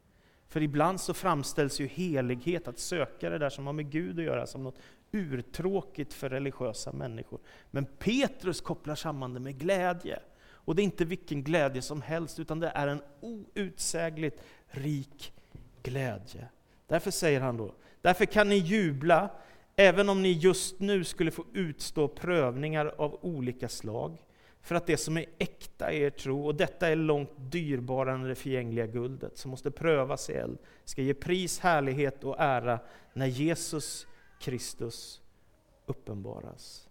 För 0.49 0.61
ibland 0.63 1.01
så 1.01 1.13
framställs 1.13 1.79
ju 1.79 1.87
helighet, 1.87 2.67
att 2.67 2.79
söka 2.79 3.29
det 3.29 3.37
där 3.37 3.49
som 3.49 3.65
har 3.65 3.73
med 3.73 3.91
Gud 3.91 4.19
att 4.19 4.25
göra, 4.25 4.47
som 4.47 4.63
något 4.63 4.79
urtråkigt 5.11 6.13
för 6.13 6.29
religiösa 6.29 6.91
människor. 6.91 7.39
Men 7.71 7.85
Petrus 7.85 8.61
kopplar 8.61 8.95
samman 8.95 9.33
det 9.33 9.39
med 9.39 9.59
glädje. 9.59 10.19
Och 10.51 10.75
det 10.75 10.81
är 10.81 10.83
inte 10.83 11.05
vilken 11.05 11.43
glädje 11.43 11.81
som 11.81 12.01
helst, 12.01 12.39
utan 12.39 12.59
det 12.59 12.69
är 12.69 12.87
en 12.87 13.01
outsägligt 13.21 14.43
rik 14.67 15.33
glädje. 15.83 16.47
Därför 16.87 17.11
säger 17.11 17.41
han 17.41 17.57
då, 17.57 17.73
därför 18.01 18.25
kan 18.25 18.49
ni 18.49 18.55
jubla, 18.55 19.29
även 19.75 20.09
om 20.09 20.21
ni 20.21 20.31
just 20.31 20.79
nu 20.79 21.03
skulle 21.03 21.31
få 21.31 21.45
utstå 21.53 22.07
prövningar 22.07 22.85
av 22.97 23.19
olika 23.21 23.69
slag 23.69 24.17
för 24.61 24.75
att 24.75 24.87
det 24.87 24.97
som 24.97 25.17
är 25.17 25.25
äkta 25.37 25.91
är 25.91 26.01
er 26.01 26.09
tro, 26.09 26.45
och 26.45 26.55
detta 26.55 26.87
är 26.87 26.95
långt 26.95 27.31
dyrbarare 27.37 28.15
än 28.15 28.23
det 28.23 28.35
förgängliga 28.35 28.87
guldet, 28.87 29.37
som 29.37 29.51
måste 29.51 29.71
prövas 29.71 30.29
i 30.29 30.33
eld, 30.33 30.57
ska 30.85 31.01
ge 31.01 31.13
pris, 31.13 31.59
härlighet 31.59 32.23
och 32.23 32.35
ära 32.39 32.79
när 33.13 33.25
Jesus 33.25 34.07
Kristus 34.39 35.21
uppenbaras. 35.85 36.89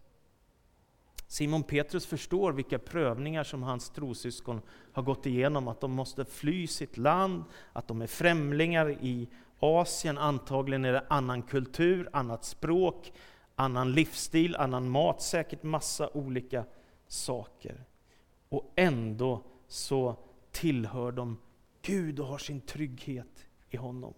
Simon 1.26 1.62
Petrus 1.62 2.07
förstår 2.07 2.52
vilka 2.52 2.78
prövningar 2.78 3.44
som 3.44 3.62
hans 3.62 3.90
trosyskon 3.90 4.61
har 4.92 5.02
gått 5.02 5.26
igenom, 5.26 5.68
att 5.68 5.81
de 5.81 5.92
måste 5.92 6.24
fly 6.24 6.66
sitt 6.66 6.96
land, 6.96 7.44
att 7.72 7.88
de 7.88 8.02
är 8.02 8.07
främlingar 8.07 8.90
i 8.90 9.28
Asien, 9.61 10.18
antagligen 10.18 10.85
är 10.85 10.92
det 10.92 11.04
annan 11.09 11.42
kultur, 11.42 12.09
annat 12.12 12.44
språk, 12.44 13.12
annan 13.57 13.92
livsstil, 13.92 14.57
annan 14.57 14.88
mat, 14.88 15.22
säkert 15.22 15.62
massa 15.62 16.11
olika 16.14 16.64
saker. 17.09 17.85
Och 18.49 18.73
ändå 18.77 19.42
så 19.66 20.16
tillhör 20.51 21.12
de 21.12 21.38
Gud 21.83 22.21
och 22.21 22.27
har 22.27 22.38
sin 22.38 22.61
trygghet 22.61 23.47
i 23.71 23.77
honom. 23.77 24.14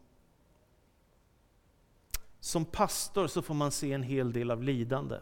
Som 2.41 2.65
pastor 2.65 3.27
så 3.27 3.43
får 3.43 3.55
man 3.55 3.71
se 3.71 3.93
en 3.93 4.03
hel 4.03 4.33
del 4.33 4.51
av 4.51 4.63
lidande. 4.63 5.17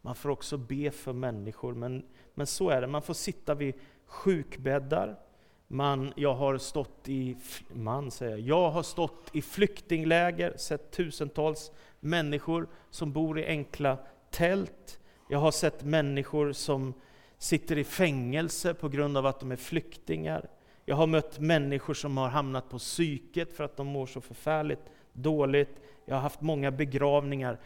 Man 0.00 0.14
får 0.14 0.28
också 0.28 0.56
be 0.56 0.90
för 0.90 1.12
människor, 1.12 1.74
men, 1.74 2.06
men 2.34 2.46
så 2.46 2.70
är 2.70 2.80
det. 2.80 2.86
Man 2.86 3.02
får 3.02 3.14
sitta 3.14 3.54
vid 3.54 3.74
sjukbäddar. 4.06 5.18
Man, 5.66 6.12
jag 6.16 6.34
har 6.34 6.58
stått 6.58 7.08
i, 7.08 7.36
man 7.72 8.10
säger 8.10 8.38
jag 8.38 8.70
har 8.70 8.82
stått 8.82 9.30
i 9.32 9.42
flyktingläger, 9.42 10.56
sett 10.56 10.90
tusentals 10.90 11.72
människor 12.00 12.68
som 12.90 13.12
bor 13.12 13.38
i 13.38 13.46
enkla 13.46 13.98
tält. 14.30 15.00
Jag 15.28 15.38
har 15.38 15.50
sett 15.50 15.84
människor 15.84 16.52
som 16.52 16.94
sitter 17.38 17.78
i 17.78 17.84
fängelse 17.84 18.74
på 18.74 18.88
grund 18.88 19.16
av 19.16 19.26
att 19.26 19.40
de 19.40 19.52
är 19.52 19.56
flyktingar. 19.56 20.50
Jag 20.84 20.96
har 20.96 21.06
mött 21.06 21.38
människor 21.38 21.94
som 21.94 22.16
har 22.16 22.28
hamnat 22.28 22.68
på 22.68 22.78
psyket 22.78 23.52
för 23.52 23.64
att 23.64 23.76
de 23.76 23.86
mår 23.86 24.06
så 24.06 24.20
förfärligt 24.20 24.82
dåligt. 25.12 25.80
Jag 26.04 26.14
har 26.14 26.22
haft 26.22 26.40
många 26.40 26.70
begravningar. 26.70 27.60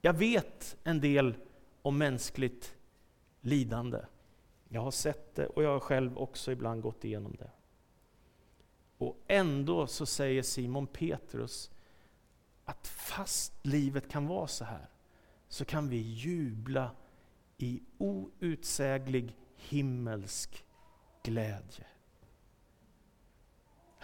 Jag 0.00 0.12
vet 0.12 0.76
en 0.84 1.00
del 1.00 1.34
om 1.82 1.98
mänskligt 1.98 2.74
lidande. 3.40 3.98
Jag 4.68 4.80
har 4.80 4.90
sett 4.90 5.34
det 5.34 5.46
och 5.46 5.62
jag 5.62 5.70
har 5.70 5.80
själv 5.80 6.18
också 6.18 6.52
ibland 6.52 6.82
gått 6.82 7.04
igenom 7.04 7.36
det. 7.38 7.50
Och 8.98 9.16
ändå 9.26 9.86
så 9.86 10.06
säger 10.06 10.42
Simon 10.42 10.86
Petrus 10.86 11.70
att 12.64 12.86
fast 12.86 13.66
livet 13.66 14.10
kan 14.10 14.26
vara 14.26 14.46
så 14.46 14.64
här, 14.64 14.88
så 15.48 15.64
kan 15.64 15.88
vi 15.88 15.96
jubla 15.96 16.90
i 17.58 17.80
outsäglig 17.98 19.36
himmelsk 19.56 20.64
glädje. 21.24 21.86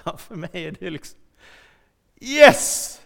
Ja, 0.05 0.17
för 0.17 0.37
mig 0.37 0.51
är 0.53 0.73
det 0.73 0.91
liksom 0.91 1.21
Yes! 2.21 3.01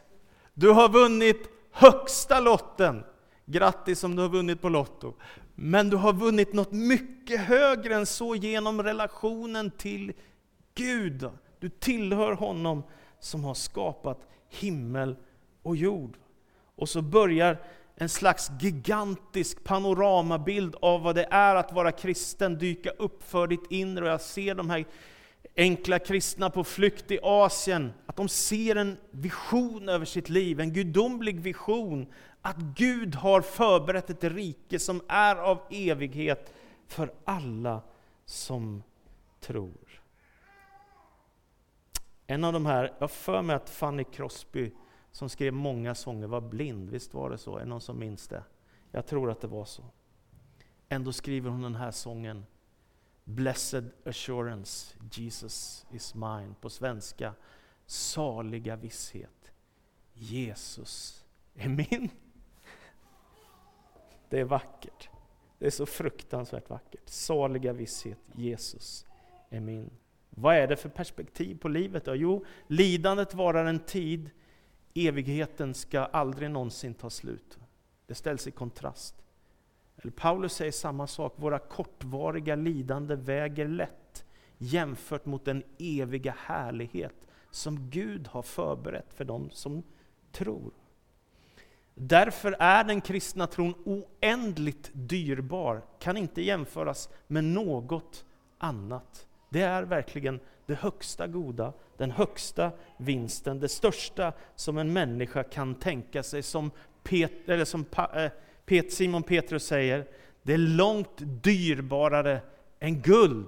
Du 0.55 0.71
har 0.71 0.89
vunnit 0.89 1.49
högsta 1.71 2.41
lotten. 2.41 3.05
Grattis 3.47 4.05
om 4.05 4.17
du 4.17 4.23
har 4.23 4.29
vunnit 4.29 4.61
på 4.61 4.69
Lotto. 4.69 5.15
Men 5.55 5.91
du 5.91 5.97
har 5.97 6.13
vunnit 6.13 6.53
något 6.53 6.73
mycket 6.73 7.41
högre 7.41 7.95
än 7.95 8.07
så 8.07 8.35
genom 8.35 8.83
relationen 8.83 9.71
till 9.71 10.13
Gud. 10.75 11.31
Du 11.59 11.69
tillhör 11.69 12.33
honom 12.33 12.83
som 13.21 13.45
har 13.45 13.55
skapat 13.55 14.29
himmel 14.49 15.17
och 15.63 15.77
jord. 15.77 16.17
Och 16.77 16.89
så 16.89 17.03
börjar 17.03 17.63
en 18.01 18.09
slags 18.09 18.51
gigantisk 18.61 19.65
panoramabild 19.65 20.77
av 20.83 21.03
vad 21.03 21.15
det 21.15 21.27
är 21.31 21.55
att 21.55 21.73
vara 21.73 21.93
kristen 21.93 22.59
dyka 22.59 22.91
upp 22.91 23.23
för 23.23 23.47
ditt 23.47 23.71
inre. 23.71 24.05
Och 24.05 24.11
jag 24.11 24.21
ser 24.21 24.55
de 24.55 24.71
här 24.71 24.85
enkla 25.57 25.99
kristna 25.99 26.51
på 26.51 26.65
flykt 26.65 27.11
i 27.11 27.19
Asien, 27.23 27.93
att 28.07 28.17
de 28.17 28.29
ser 28.29 28.77
en 28.77 28.97
vision 29.11 29.89
över 29.89 30.05
sitt 30.05 30.29
liv, 30.29 30.61
en 30.61 30.73
gudomlig 30.73 31.41
vision, 31.41 32.07
att 32.43 32.57
Gud 32.57 33.15
har 33.15 33.41
förberett 33.41 34.11
ett 34.11 34.25
rike 34.25 34.79
som 34.79 35.03
är 35.09 35.37
av 35.37 35.59
evighet 35.71 36.55
för 36.87 37.13
alla 37.25 37.83
som 38.25 38.83
tror. 39.41 40.03
En 42.27 42.45
av 42.45 42.53
de 42.53 42.67
här, 42.67 42.93
jag 42.99 43.11
för 43.11 43.43
mig 43.43 43.57
att 43.57 43.71
Fanny 43.71 44.05
Crosby, 44.05 44.73
som 45.13 45.29
skrev 45.29 45.53
många 45.53 45.95
sånger, 45.95 46.27
var 46.27 46.41
blind. 46.41 46.91
Visst 46.91 47.15
var 47.15 47.31
det 47.31 47.39
så? 47.39 47.57
Är 47.57 47.61
det 47.61 47.67
någon 47.67 47.81
som 47.81 47.99
minns 47.99 48.29
det? 48.29 48.43
Jag 48.91 49.07
tror 49.07 49.31
att 49.31 49.41
det 49.41 49.47
var 49.47 49.65
så. 49.65 49.85
Ändå 50.89 51.13
skriver 51.13 51.51
hon 51.51 51.63
den 51.63 51.75
här 51.75 51.91
sången 51.91 52.47
Blessed 53.25 53.91
assurance, 54.05 54.97
Jesus 55.13 55.87
is 55.91 56.15
mine. 56.15 56.55
På 56.61 56.71
svenska, 56.71 57.35
saliga 57.87 58.77
visshet. 58.77 59.53
Jesus 60.15 61.25
är 61.55 61.69
min. 61.69 62.11
Det 64.29 64.41
är 64.41 64.45
vackert. 64.45 65.09
Det 65.59 65.67
är 65.67 65.71
så 65.71 65.87
fruktansvärt 65.87 66.71
vackert. 66.71 67.09
Saliga 67.09 67.73
visshet, 67.73 68.19
Jesus 68.35 69.07
är 69.51 69.61
min. 69.61 69.91
Vad 70.31 70.57
är 70.57 70.67
det 70.67 70.77
för 70.77 70.89
perspektiv 70.89 71.59
på 71.59 71.69
livet 71.69 72.05
då? 72.05 72.15
Jo, 72.15 72.45
lidandet 72.67 73.35
varar 73.35 73.65
en 73.65 73.79
tid, 73.79 74.31
evigheten 75.07 75.75
ska 75.75 76.01
aldrig 76.01 76.51
någonsin 76.51 76.95
ta 76.95 77.11
slut. 77.11 77.59
Det 78.07 78.15
ställs 78.15 78.47
i 78.47 78.51
kontrast. 78.51 79.15
Eller 79.97 80.13
Paulus 80.13 80.53
säger 80.53 80.73
samma 80.73 81.07
sak, 81.07 81.35
våra 81.37 81.59
kortvariga 81.59 82.55
lidande 82.55 83.17
väger 83.17 83.69
lätt 83.69 84.25
jämfört 84.59 85.27
mot 85.27 85.45
den 85.45 85.63
eviga 85.79 86.35
härlighet 86.39 87.15
som 87.51 87.91
Gud 87.91 88.29
har 88.29 88.43
förberett 88.43 89.15
för 89.15 89.25
dem 89.25 89.51
som 89.51 89.83
tror. 90.33 90.73
Därför 91.95 92.57
är 92.59 92.85
den 92.85 93.01
kristna 93.01 93.47
tron 93.47 93.75
oändligt 93.85 94.91
dyrbar, 94.93 95.83
kan 95.99 96.17
inte 96.17 96.43
jämföras 96.43 97.09
med 97.27 97.45
något 97.45 98.25
annat. 98.59 99.27
Det 99.49 99.63
är 99.63 99.83
verkligen 99.83 100.41
det 100.69 100.75
högsta 100.75 101.27
goda, 101.27 101.73
den 101.97 102.11
högsta 102.11 102.73
vinsten, 102.97 103.61
det 103.61 103.69
största 103.69 104.33
som 104.55 104.79
en 104.79 104.93
människa 104.93 105.43
kan 105.43 105.75
tänka 105.75 106.23
sig. 106.23 106.43
Som, 106.43 106.71
Pet, 107.03 107.49
eller 107.49 107.65
som 107.65 107.85
eh, 108.15 108.31
Pet, 108.67 108.93
Simon 108.93 109.23
Petrus 109.23 109.67
säger, 109.67 110.07
det 110.43 110.53
är 110.53 110.59
långt 110.59 111.19
dyrbarare 111.19 112.41
än 112.81 113.03
guld. 113.03 113.47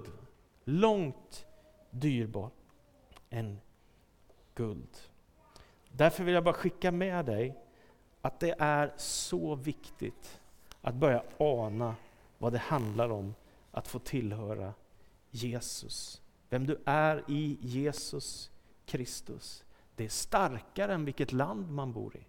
Långt 0.63 1.45
dyrbar 1.89 2.49
än 3.29 3.59
guld. 4.55 4.97
Därför 5.91 6.23
vill 6.23 6.33
jag 6.33 6.43
bara 6.43 6.53
skicka 6.53 6.91
med 6.91 7.25
dig 7.25 7.55
att 8.21 8.39
det 8.39 8.55
är 8.59 8.93
så 8.97 9.55
viktigt 9.55 10.41
att 10.81 10.95
börja 10.95 11.23
ana 11.37 11.95
vad 12.37 12.53
det 12.53 12.59
handlar 12.59 13.09
om 13.09 13.35
att 13.71 13.87
få 13.87 13.99
tillhöra 13.99 14.73
Jesus. 15.31 16.20
Vem 16.51 16.65
du 16.67 16.81
är 16.85 17.23
i 17.27 17.57
Jesus 17.61 18.51
Kristus. 18.85 19.63
Det 19.95 20.05
är 20.05 20.09
starkare 20.09 20.93
än 20.93 21.05
vilket 21.05 21.31
land 21.31 21.71
man 21.71 21.93
bor 21.93 22.15
i. 22.17 22.25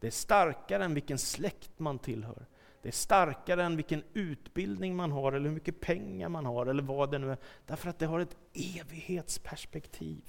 Det 0.00 0.06
är 0.06 0.10
starkare 0.10 0.84
än 0.84 0.94
vilken 0.94 1.18
släkt 1.18 1.78
man 1.78 1.98
tillhör. 1.98 2.46
Det 2.82 2.88
är 2.88 2.92
starkare 2.92 3.64
än 3.64 3.76
vilken 3.76 4.02
utbildning 4.12 4.96
man 4.96 5.12
har, 5.12 5.32
eller 5.32 5.48
hur 5.48 5.54
mycket 5.54 5.80
pengar 5.80 6.28
man 6.28 6.46
har, 6.46 6.66
eller 6.66 6.82
vad 6.82 7.10
det 7.10 7.18
nu 7.18 7.30
är. 7.30 7.38
Därför 7.66 7.90
att 7.90 7.98
det 7.98 8.06
har 8.06 8.20
ett 8.20 8.36
evighetsperspektiv. 8.52 10.22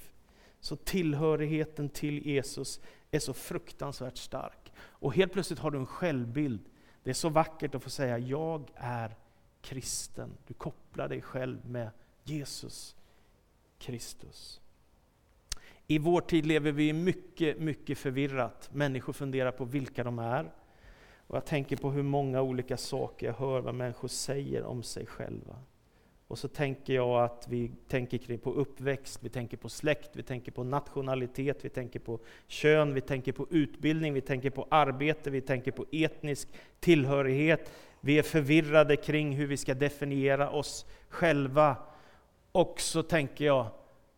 Så 0.60 0.76
tillhörigheten 0.76 1.88
till 1.88 2.26
Jesus 2.26 2.80
är 3.10 3.18
så 3.18 3.32
fruktansvärt 3.32 4.16
stark. 4.16 4.72
Och 4.78 5.14
helt 5.14 5.32
plötsligt 5.32 5.58
har 5.58 5.70
du 5.70 5.78
en 5.78 5.86
självbild. 5.86 6.64
Det 7.02 7.10
är 7.10 7.14
så 7.14 7.28
vackert 7.28 7.74
att 7.74 7.82
få 7.82 7.90
säga, 7.90 8.18
jag 8.18 8.70
är 8.74 9.16
kristen. 9.60 10.30
Du 10.46 10.54
kopplar 10.54 11.08
dig 11.08 11.22
själv 11.22 11.70
med 11.70 11.90
Jesus 12.24 12.96
Kristus. 13.78 14.60
I 15.86 15.98
vår 15.98 16.20
tid 16.20 16.46
lever 16.46 16.72
vi 16.72 16.92
mycket, 16.92 17.58
mycket 17.58 17.98
förvirrat. 17.98 18.70
Människor 18.72 19.12
funderar 19.12 19.52
på 19.52 19.64
vilka 19.64 20.04
de 20.04 20.18
är. 20.18 20.52
Och 21.26 21.36
jag 21.36 21.44
tänker 21.44 21.76
på 21.76 21.90
hur 21.90 22.02
många 22.02 22.42
olika 22.42 22.76
saker 22.76 23.26
jag 23.26 23.34
hör 23.34 23.60
vad 23.60 23.74
människor 23.74 24.08
säger 24.08 24.64
om 24.64 24.82
sig 24.82 25.06
själva. 25.06 25.56
Och 26.28 26.38
så 26.38 26.48
tänker 26.48 26.94
jag 26.94 27.24
att 27.24 27.46
vi 27.48 27.70
tänker 27.88 28.38
på 28.38 28.52
uppväxt, 28.52 29.18
vi 29.22 29.28
tänker 29.28 29.56
på 29.56 29.68
släkt, 29.68 30.10
vi 30.16 30.22
tänker 30.22 30.52
på 30.52 30.64
nationalitet, 30.64 31.64
vi 31.64 31.68
tänker 31.68 32.00
på 32.00 32.20
kön, 32.46 32.94
vi 32.94 33.00
tänker 33.00 33.32
på 33.32 33.46
utbildning, 33.50 34.14
vi 34.14 34.20
tänker 34.20 34.50
på 34.50 34.66
arbete, 34.70 35.30
vi 35.30 35.40
tänker 35.40 35.72
på 35.72 35.86
etnisk 35.92 36.48
tillhörighet. 36.80 37.72
Vi 38.00 38.18
är 38.18 38.22
förvirrade 38.22 38.96
kring 38.96 39.32
hur 39.32 39.46
vi 39.46 39.56
ska 39.56 39.74
definiera 39.74 40.50
oss 40.50 40.86
själva. 41.08 41.76
Och 42.56 42.80
så 42.80 43.02
tänker 43.02 43.44
jag, 43.44 43.66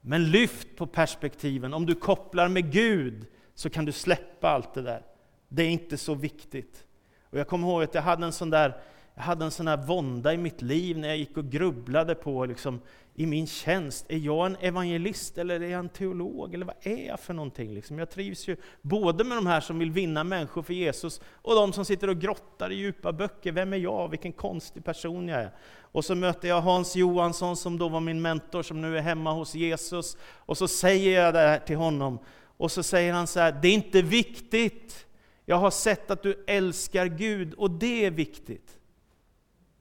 men 0.00 0.30
lyft 0.30 0.76
på 0.76 0.86
perspektiven. 0.86 1.74
Om 1.74 1.86
du 1.86 1.94
kopplar 1.94 2.48
med 2.48 2.72
Gud 2.72 3.26
så 3.54 3.70
kan 3.70 3.84
du 3.84 3.92
släppa 3.92 4.48
allt 4.48 4.74
det 4.74 4.82
där. 4.82 5.02
Det 5.48 5.62
är 5.62 5.68
inte 5.68 5.96
så 5.96 6.14
viktigt. 6.14 6.84
Och 7.30 7.38
Jag 7.38 7.48
kommer 7.48 7.68
ihåg 7.68 7.82
att 7.82 7.94
jag 7.94 8.02
hade 8.02 8.26
en 8.26 8.32
sån 8.32 8.50
där 8.50 8.80
jag 9.18 9.24
hade 9.24 9.44
en 9.44 9.50
sån 9.50 9.68
här 9.68 9.76
vånda 9.76 10.34
i 10.34 10.36
mitt 10.36 10.62
liv 10.62 10.98
när 10.98 11.08
jag 11.08 11.16
gick 11.16 11.36
och 11.36 11.50
grubblade 11.50 12.14
på 12.14 12.44
liksom, 12.44 12.80
i 13.14 13.26
min 13.26 13.46
tjänst, 13.46 14.06
är 14.08 14.16
jag 14.18 14.46
en 14.46 14.56
evangelist 14.60 15.38
eller 15.38 15.60
är 15.60 15.68
jag 15.68 15.78
en 15.78 15.88
teolog? 15.88 16.54
Eller 16.54 16.66
vad 16.66 16.74
är 16.80 17.06
jag 17.06 17.20
för 17.20 17.34
någonting? 17.34 17.74
Liksom, 17.74 17.98
jag 17.98 18.10
trivs 18.10 18.48
ju 18.48 18.56
både 18.82 19.24
med 19.24 19.36
de 19.36 19.46
här 19.46 19.60
som 19.60 19.78
vill 19.78 19.90
vinna 19.90 20.24
människor 20.24 20.62
för 20.62 20.74
Jesus 20.74 21.20
och 21.32 21.54
de 21.54 21.72
som 21.72 21.84
sitter 21.84 22.08
och 22.08 22.20
grottar 22.20 22.72
i 22.72 22.74
djupa 22.74 23.12
böcker. 23.12 23.52
Vem 23.52 23.72
är 23.72 23.76
jag? 23.76 24.08
Vilken 24.08 24.32
konstig 24.32 24.84
person 24.84 25.28
jag 25.28 25.40
är. 25.40 25.50
Och 25.80 26.04
så 26.04 26.14
möter 26.14 26.48
jag 26.48 26.60
Hans 26.60 26.96
Johansson 26.96 27.56
som 27.56 27.78
då 27.78 27.88
var 27.88 28.00
min 28.00 28.22
mentor, 28.22 28.62
som 28.62 28.80
nu 28.80 28.98
är 28.98 29.02
hemma 29.02 29.32
hos 29.32 29.54
Jesus. 29.54 30.16
Och 30.22 30.58
så 30.58 30.68
säger 30.68 31.22
jag 31.22 31.34
det 31.34 31.40
här 31.40 31.58
till 31.58 31.76
honom. 31.76 32.18
Och 32.56 32.72
så 32.72 32.82
säger 32.82 33.12
han 33.12 33.26
så 33.26 33.40
här, 33.40 33.58
det 33.62 33.68
är 33.68 33.74
inte 33.74 34.02
viktigt. 34.02 35.06
Jag 35.44 35.56
har 35.56 35.70
sett 35.70 36.10
att 36.10 36.22
du 36.22 36.44
älskar 36.46 37.06
Gud 37.06 37.54
och 37.54 37.70
det 37.70 38.04
är 38.04 38.10
viktigt. 38.10 38.78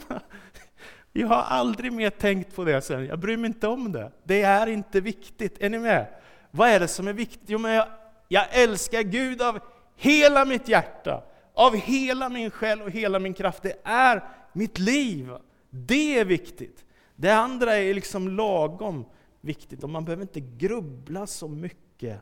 Jag 1.17 1.27
har 1.27 1.41
aldrig 1.41 1.93
mer 1.93 2.09
tänkt 2.09 2.55
på 2.55 2.63
det 2.63 2.81
sen. 2.81 3.05
Jag 3.05 3.19
bryr 3.19 3.37
mig 3.37 3.47
inte 3.47 3.67
om 3.67 3.91
det. 3.91 4.11
Det 4.23 4.41
är 4.41 4.67
inte 4.67 5.01
viktigt. 5.01 5.61
Är 5.61 5.69
ni 5.69 5.79
med? 5.79 6.07
Vad 6.51 6.69
är 6.69 6.79
det 6.79 6.87
som 6.87 7.07
är 7.07 7.13
viktigt? 7.13 7.49
Jo, 7.49 7.59
men 7.59 7.71
jag, 7.71 7.87
jag 8.27 8.45
älskar 8.51 9.01
Gud 9.01 9.41
av 9.41 9.59
hela 9.95 10.45
mitt 10.45 10.67
hjärta, 10.67 11.23
av 11.53 11.75
hela 11.75 12.29
min 12.29 12.51
själ 12.51 12.81
och 12.81 12.91
hela 12.91 13.19
min 13.19 13.33
kraft. 13.33 13.63
Det 13.63 13.77
är 13.83 14.23
mitt 14.53 14.79
liv. 14.79 15.31
Det 15.69 16.19
är 16.19 16.25
viktigt. 16.25 16.85
Det 17.15 17.31
andra 17.31 17.75
är 17.75 17.93
liksom 17.93 18.27
lagom 18.27 19.05
viktigt 19.41 19.83
och 19.83 19.89
man 19.89 20.05
behöver 20.05 20.21
inte 20.21 20.39
grubbla 20.39 21.27
så 21.27 21.47
mycket. 21.47 22.21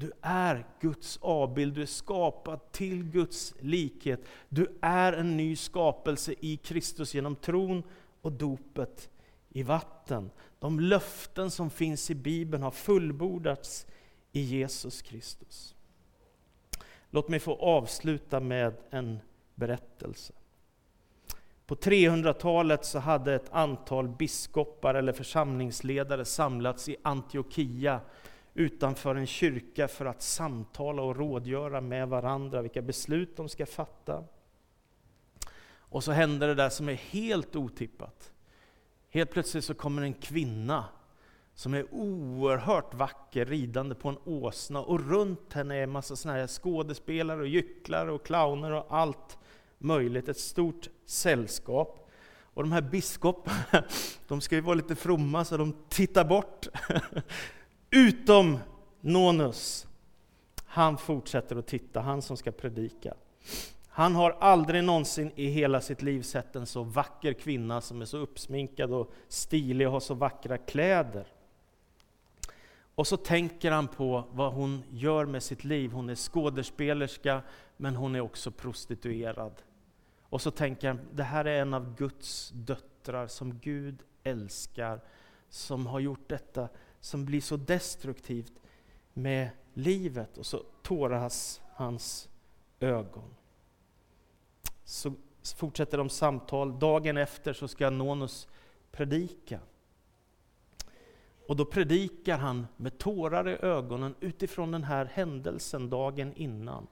Du 0.00 0.12
är 0.20 0.66
Guds 0.80 1.18
avbild, 1.22 1.74
du 1.74 1.82
är 1.82 1.86
skapad 1.86 2.72
till 2.72 3.04
Guds 3.04 3.54
likhet. 3.60 4.20
Du 4.48 4.78
är 4.80 5.12
en 5.12 5.36
ny 5.36 5.56
skapelse 5.56 6.34
i 6.40 6.56
Kristus 6.56 7.14
genom 7.14 7.36
tron 7.36 7.82
och 8.22 8.32
dopet 8.32 9.10
i 9.48 9.62
vatten. 9.62 10.30
De 10.58 10.80
löften 10.80 11.50
som 11.50 11.70
finns 11.70 12.10
i 12.10 12.14
Bibeln 12.14 12.62
har 12.62 12.70
fullbordats 12.70 13.86
i 14.32 14.40
Jesus 14.40 15.02
Kristus. 15.02 15.74
Låt 17.10 17.28
mig 17.28 17.40
få 17.40 17.54
avsluta 17.54 18.40
med 18.40 18.74
en 18.90 19.18
berättelse. 19.54 20.32
På 21.66 21.74
300-talet 21.74 22.84
så 22.84 22.98
hade 22.98 23.34
ett 23.34 23.52
antal 23.52 24.08
biskopar 24.08 24.94
eller 24.94 25.12
församlingsledare 25.12 26.24
samlats 26.24 26.88
i 26.88 26.96
Antiochia 27.02 28.00
utanför 28.54 29.14
en 29.14 29.26
kyrka 29.26 29.88
för 29.88 30.06
att 30.06 30.22
samtala 30.22 31.02
och 31.02 31.16
rådgöra 31.16 31.80
med 31.80 32.08
varandra 32.08 32.62
vilka 32.62 32.82
beslut 32.82 33.36
de 33.36 33.48
ska 33.48 33.66
fatta. 33.66 34.24
Och 35.72 36.04
så 36.04 36.12
händer 36.12 36.48
det 36.48 36.54
där 36.54 36.68
som 36.68 36.88
är 36.88 36.94
helt 36.94 37.56
otippat. 37.56 38.32
Helt 39.10 39.30
plötsligt 39.30 39.64
så 39.64 39.74
kommer 39.74 40.02
en 40.02 40.14
kvinna 40.14 40.84
som 41.54 41.74
är 41.74 41.94
oerhört 41.94 42.94
vacker 42.94 43.44
ridande 43.44 43.94
på 43.94 44.08
en 44.08 44.18
åsna 44.24 44.80
och 44.80 45.08
runt 45.08 45.52
henne 45.52 45.76
är 45.76 45.82
en 45.82 45.90
massa 45.90 46.16
såna 46.16 46.34
här 46.34 46.46
skådespelare, 46.46 47.40
och 47.40 47.46
gycklare 47.46 48.12
och 48.12 48.26
clowner 48.26 48.72
och 48.72 48.86
allt 48.88 49.38
möjligt. 49.78 50.28
Ett 50.28 50.38
stort 50.38 50.88
sällskap. 51.06 52.10
Och 52.54 52.62
de 52.62 52.72
här 52.72 52.82
biskoparna, 52.82 53.84
de 54.28 54.40
ska 54.40 54.54
ju 54.54 54.60
vara 54.60 54.74
lite 54.74 54.94
fromma 54.94 55.44
så 55.44 55.56
de 55.56 55.76
tittar 55.88 56.24
bort. 56.24 56.66
Utom 57.90 58.58
Nonus. 59.00 59.86
Han 60.64 60.98
fortsätter 60.98 61.56
att 61.56 61.66
titta, 61.66 62.00
han 62.00 62.22
som 62.22 62.36
ska 62.36 62.52
predika. 62.52 63.14
Han 63.88 64.14
har 64.14 64.30
aldrig 64.30 64.84
någonsin 64.84 65.32
i 65.34 65.46
hela 65.46 65.80
sitt 65.80 66.02
liv 66.02 66.22
sett 66.22 66.56
en 66.56 66.66
så 66.66 66.82
vacker 66.82 67.32
kvinna 67.32 67.80
som 67.80 68.02
är 68.02 68.04
så 68.04 68.18
uppsminkad 68.18 68.92
och 68.92 69.12
stilig 69.28 69.86
och 69.86 69.92
har 69.92 70.00
så 70.00 70.14
vackra 70.14 70.58
kläder. 70.58 71.26
Och 72.94 73.06
så 73.06 73.16
tänker 73.16 73.70
han 73.70 73.88
på 73.88 74.24
vad 74.32 74.52
hon 74.52 74.82
gör 74.90 75.26
med 75.26 75.42
sitt 75.42 75.64
liv. 75.64 75.92
Hon 75.92 76.10
är 76.10 76.14
skådespelerska, 76.14 77.42
men 77.76 77.96
hon 77.96 78.14
är 78.14 78.20
också 78.20 78.50
prostituerad. 78.50 79.62
Och 80.22 80.42
så 80.42 80.50
tänker 80.50 80.88
han, 80.88 81.00
det 81.12 81.22
här 81.22 81.44
är 81.44 81.62
en 81.62 81.74
av 81.74 81.96
Guds 81.96 82.50
döttrar 82.54 83.26
som 83.26 83.58
Gud 83.58 84.02
älskar, 84.22 85.00
som 85.50 85.86
har 85.86 86.00
gjort 86.00 86.28
detta 86.28 86.68
som 87.00 87.24
blir 87.24 87.40
så 87.40 87.56
destruktivt 87.56 88.52
med 89.12 89.50
livet. 89.74 90.38
Och 90.38 90.46
så 90.46 90.62
tåras 90.82 91.60
hans 91.72 92.28
ögon. 92.80 93.34
Så 94.84 95.12
fortsätter 95.56 95.98
de 95.98 96.08
samtal. 96.08 96.78
Dagen 96.78 97.16
efter 97.16 97.52
så 97.52 97.68
ska 97.68 97.90
Nonus 97.90 98.48
predika. 98.90 99.60
Och 101.48 101.56
då 101.56 101.64
predikar 101.64 102.38
han 102.38 102.66
med 102.76 102.98
tårar 102.98 103.48
i 103.48 103.56
ögonen 103.56 104.14
utifrån 104.20 104.70
den 104.70 104.84
här 104.84 105.04
händelsen 105.04 105.90
dagen 105.90 106.32
innan. 106.36 106.86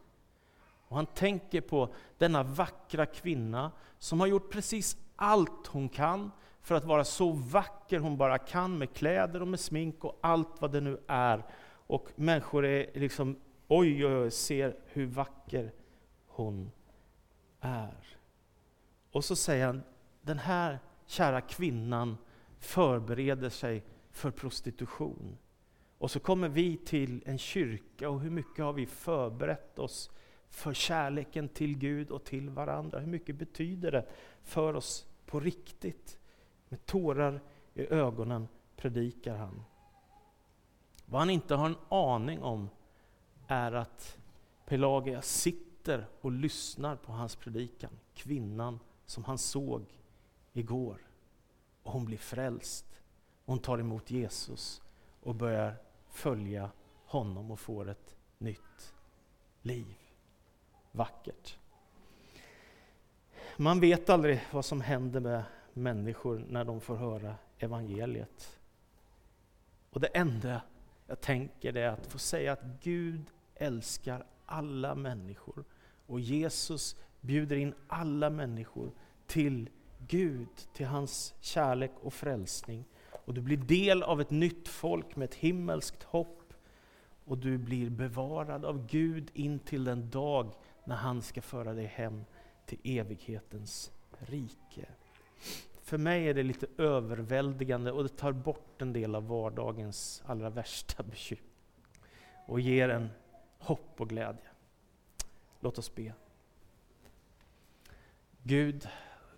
Och 0.88 0.97
han 0.97 1.07
tänker 1.07 1.61
på 1.61 1.94
denna 2.18 2.42
vackra 2.42 3.07
kvinna 3.07 3.73
som 3.99 4.21
har 4.21 4.27
gjort 4.27 4.51
precis 4.51 4.97
allt 5.16 5.66
hon 5.66 5.88
kan 5.88 6.31
för 6.68 6.74
att 6.74 6.85
vara 6.85 7.04
så 7.04 7.31
vacker 7.31 7.98
hon 7.98 8.16
bara 8.16 8.38
kan 8.38 8.78
med 8.78 8.94
kläder 8.94 9.42
och 9.42 9.48
med 9.48 9.61
smink 9.61 10.04
och 10.04 10.18
allt 10.20 10.61
vad 10.61 10.72
det 10.72 10.81
nu 10.81 10.98
är. 11.07 11.42
Och 11.87 12.09
människor 12.16 12.64
är 12.64 12.90
liksom, 12.94 13.37
oj, 13.68 14.07
oj, 14.07 14.16
oj, 14.16 14.31
ser 14.31 14.76
hur 14.87 15.07
vacker 15.07 15.72
hon 16.26 16.70
är. 17.61 18.18
Och 19.11 19.24
så 19.24 19.37
säger 19.37 19.66
han, 19.66 19.83
den 20.22 20.38
här 20.38 20.78
kära 21.07 21.40
kvinnan 21.40 22.16
förbereder 22.59 23.50
sig 23.50 23.85
för 24.11 24.31
prostitution. 24.31 25.38
Och 25.98 26.11
så 26.11 26.20
kommer 26.20 26.48
vi 26.48 26.76
till 26.76 27.22
en 27.26 27.38
kyrka 27.38 28.11
och 28.11 28.20
hur 28.20 28.31
mycket 28.31 28.64
har 28.64 28.72
vi 28.72 28.87
förberett 28.87 29.78
oss 29.78 30.11
för 30.48 30.74
kärleken 30.74 31.48
till 31.48 31.78
Gud 31.78 32.11
och 32.11 32.24
till 32.24 32.50
varandra? 32.50 32.98
Hur 32.98 33.11
mycket 33.11 33.37
betyder 33.37 33.92
det 33.92 34.07
för 34.42 34.74
oss 34.74 35.07
på 35.26 35.40
riktigt? 35.40 36.18
Med 36.68 36.87
tårar 36.87 37.40
i 37.74 37.87
ögonen 37.87 38.48
predikar 38.76 39.37
han. 39.37 39.64
Vad 41.07 41.20
han 41.20 41.31
inte 41.31 41.54
har 41.54 41.66
en 41.66 41.76
aning 41.88 42.42
om 42.42 42.68
är 43.46 43.72
att 43.72 44.18
Pelagia 44.66 45.22
sitter 45.22 46.07
och 46.20 46.33
lyssnar 46.33 46.96
på 46.96 47.12
hans 47.12 47.37
predikan. 47.37 47.90
Kvinnan 48.14 48.81
som 49.07 49.24
han 49.24 49.38
såg 49.38 49.85
igår. 50.52 51.07
Och 51.83 51.92
hon 51.92 52.04
blir 52.04 52.18
frälst. 52.18 52.87
Hon 53.44 53.59
tar 53.59 53.78
emot 53.78 54.11
Jesus 54.11 54.83
och 55.22 55.35
börjar 55.35 55.76
följa 56.11 56.70
honom 57.04 57.50
och 57.50 57.61
får 57.61 57.88
ett 57.88 58.16
nytt 58.38 58.94
liv. 59.62 59.94
Vackert. 60.92 61.59
Man 63.57 63.81
vet 63.81 64.11
aldrig 64.11 64.44
vad 64.52 64.64
som 64.64 64.81
händer 64.81 65.20
med 65.20 65.42
människor 65.78 66.44
när 66.48 66.64
de 66.64 66.80
får 66.80 66.96
höra 66.96 67.34
evangeliet. 67.58 68.60
Och 69.90 70.00
det 70.00 70.06
enda 70.06 70.62
jag 71.06 71.20
tänker 71.20 71.76
är 71.76 71.88
att 71.88 72.06
få 72.06 72.18
säga 72.18 72.52
att 72.52 72.62
Gud 72.82 73.30
älskar 73.54 74.26
alla 74.46 74.94
människor. 74.94 75.64
Och 76.06 76.20
Jesus 76.20 76.96
bjuder 77.20 77.56
in 77.56 77.74
alla 77.86 78.30
människor 78.30 78.90
till 79.26 79.70
Gud, 80.08 80.48
till 80.72 80.86
hans 80.86 81.34
kärlek 81.40 81.92
och 82.00 82.14
frälsning. 82.14 82.84
Och 83.24 83.34
du 83.34 83.40
blir 83.40 83.56
del 83.56 84.02
av 84.02 84.20
ett 84.20 84.30
nytt 84.30 84.68
folk 84.68 85.16
med 85.16 85.24
ett 85.24 85.34
himmelskt 85.34 86.02
hopp. 86.02 86.54
Och 87.24 87.38
du 87.38 87.58
blir 87.58 87.90
bevarad 87.90 88.64
av 88.64 88.86
Gud 88.86 89.30
in 89.34 89.58
till 89.58 89.84
den 89.84 90.10
dag 90.10 90.54
när 90.84 90.96
han 90.96 91.22
ska 91.22 91.42
föra 91.42 91.74
dig 91.74 91.86
hem 91.86 92.24
till 92.66 92.78
evighetens 92.84 93.90
rike. 94.18 94.86
För 95.88 95.98
mig 95.98 96.29
är 96.29 96.35
det 96.35 96.42
lite 96.42 96.66
överväldigande 96.79 97.92
och 97.92 98.03
det 98.03 98.16
tar 98.16 98.33
bort 98.33 98.83
en 98.83 98.92
del 98.92 99.14
av 99.14 99.29
vardagens 99.29 100.22
allra 100.27 100.51
värsta 100.51 101.03
bekymmer. 101.03 101.44
Och 102.46 102.61
ger 102.61 102.88
en 102.88 103.11
hopp 103.59 104.01
och 104.01 104.09
glädje. 104.09 104.48
Låt 105.61 105.79
oss 105.79 105.94
be. 105.94 106.12
Gud, 108.42 108.88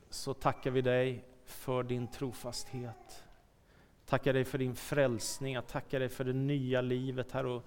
så 0.09 0.35
tackar 0.35 0.71
vi 0.71 0.83
dig 0.83 1.25
för 1.45 1.83
din 1.83 2.09
trofasthet. 2.09 3.25
Tackar 4.07 4.33
dig 4.33 4.45
för 4.45 4.59
din 4.59 4.75
frälsning, 4.75 5.55
jag 5.55 5.67
tackar 5.67 6.01
dig 6.01 6.09
för 6.09 6.25
det 6.25 6.33
nya 6.33 6.81
livet 6.81 7.33
här. 7.33 7.47
Och, 7.47 7.65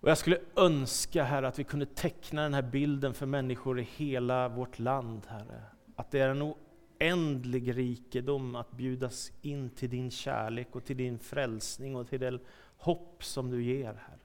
och 0.00 0.10
jag 0.10 0.18
skulle 0.18 0.40
önska 0.56 1.24
Herre, 1.24 1.48
att 1.48 1.58
vi 1.58 1.64
kunde 1.64 1.86
teckna 1.86 2.42
den 2.42 2.54
här 2.54 2.62
bilden 2.62 3.14
för 3.14 3.26
människor 3.26 3.80
i 3.80 3.82
hela 3.82 4.48
vårt 4.48 4.78
land, 4.78 5.26
Herre. 5.26 5.62
Att 5.96 6.10
det 6.10 6.20
är 6.20 6.28
en 6.28 6.42
oändlig 7.02 7.76
rikedom 7.76 8.56
att 8.56 8.72
bjudas 8.72 9.32
in 9.42 9.70
till 9.70 9.90
din 9.90 10.10
kärlek 10.10 10.76
och 10.76 10.84
till 10.84 10.96
din 10.96 11.18
frälsning 11.18 11.96
och 11.96 12.08
till 12.08 12.20
det 12.20 12.38
hopp 12.76 13.24
som 13.24 13.50
du 13.50 13.62
ger, 13.62 13.86
Herre. 13.86 14.18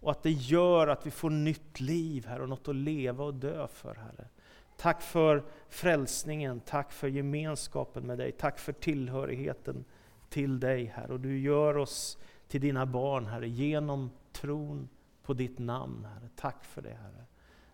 Och 0.00 0.10
att 0.10 0.22
det 0.22 0.30
gör 0.30 0.88
att 0.88 1.06
vi 1.06 1.10
får 1.10 1.30
nytt 1.30 1.80
liv, 1.80 2.26
Herre, 2.26 2.42
och 2.42 2.48
något 2.48 2.68
att 2.68 2.76
leva 2.76 3.24
och 3.24 3.34
dö 3.34 3.68
för, 3.68 3.94
Herre. 3.94 4.28
Tack 4.76 5.02
för 5.02 5.44
frälsningen, 5.68 6.60
tack 6.60 6.92
för 6.92 7.08
gemenskapen 7.08 8.06
med 8.06 8.18
dig, 8.18 8.32
tack 8.32 8.58
för 8.58 8.72
tillhörigheten 8.72 9.84
till 10.28 10.60
dig, 10.60 10.84
Herre. 10.84 11.12
Och 11.12 11.20
du 11.20 11.38
gör 11.38 11.76
oss 11.76 12.18
till 12.48 12.60
dina 12.60 12.86
barn, 12.86 13.26
Herre, 13.26 13.48
genom 13.48 14.10
tron 14.32 14.88
på 15.22 15.34
ditt 15.34 15.58
namn, 15.58 16.04
Herre. 16.04 16.28
Tack 16.36 16.64
för 16.64 16.82
det, 16.82 16.94
Herre. 17.02 17.24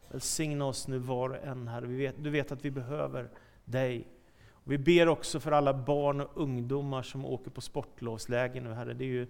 Välsigna 0.09 0.64
oss 0.64 0.88
nu 0.88 0.99
var 0.99 1.30
och 1.30 1.45
en, 1.45 1.68
Herre. 1.68 1.86
Vet, 1.86 2.14
du 2.18 2.30
vet 2.30 2.53
att 2.53 2.64
vi 2.64 2.70
behöver 2.70 3.30
dig. 3.64 4.07
Vi 4.64 4.78
ber 4.78 5.08
också 5.08 5.40
för 5.40 5.52
alla 5.52 5.74
barn 5.74 6.20
och 6.20 6.30
ungdomar 6.34 7.02
som 7.02 7.24
åker 7.24 7.50
på 7.50 7.60
sportlovsläger 7.60 8.60
nu, 8.60 8.72
Herre. 8.72 8.94
Det 8.94 9.04
är 9.04 9.08
ju 9.08 9.26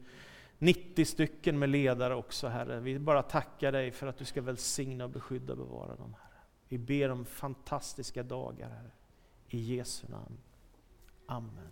90 0.58 1.04
stycken 1.04 1.58
med 1.58 1.68
ledare 1.68 2.14
också, 2.14 2.48
Herre. 2.48 2.80
Vi 2.80 2.98
bara 2.98 3.22
tackar 3.22 3.72
dig 3.72 3.90
för 3.90 4.06
att 4.06 4.18
du 4.18 4.24
ska 4.24 4.42
välsigna, 4.42 5.04
och 5.04 5.10
beskydda 5.10 5.52
och 5.52 5.58
bevara 5.58 5.96
dem, 5.96 6.14
Herre. 6.22 6.40
Vi 6.68 6.78
ber 6.78 7.08
om 7.08 7.24
fantastiska 7.24 8.22
dagar, 8.22 8.68
Herre. 8.68 8.90
I 9.48 9.76
Jesu 9.76 10.08
namn. 10.08 10.38
Amen. 11.26 11.70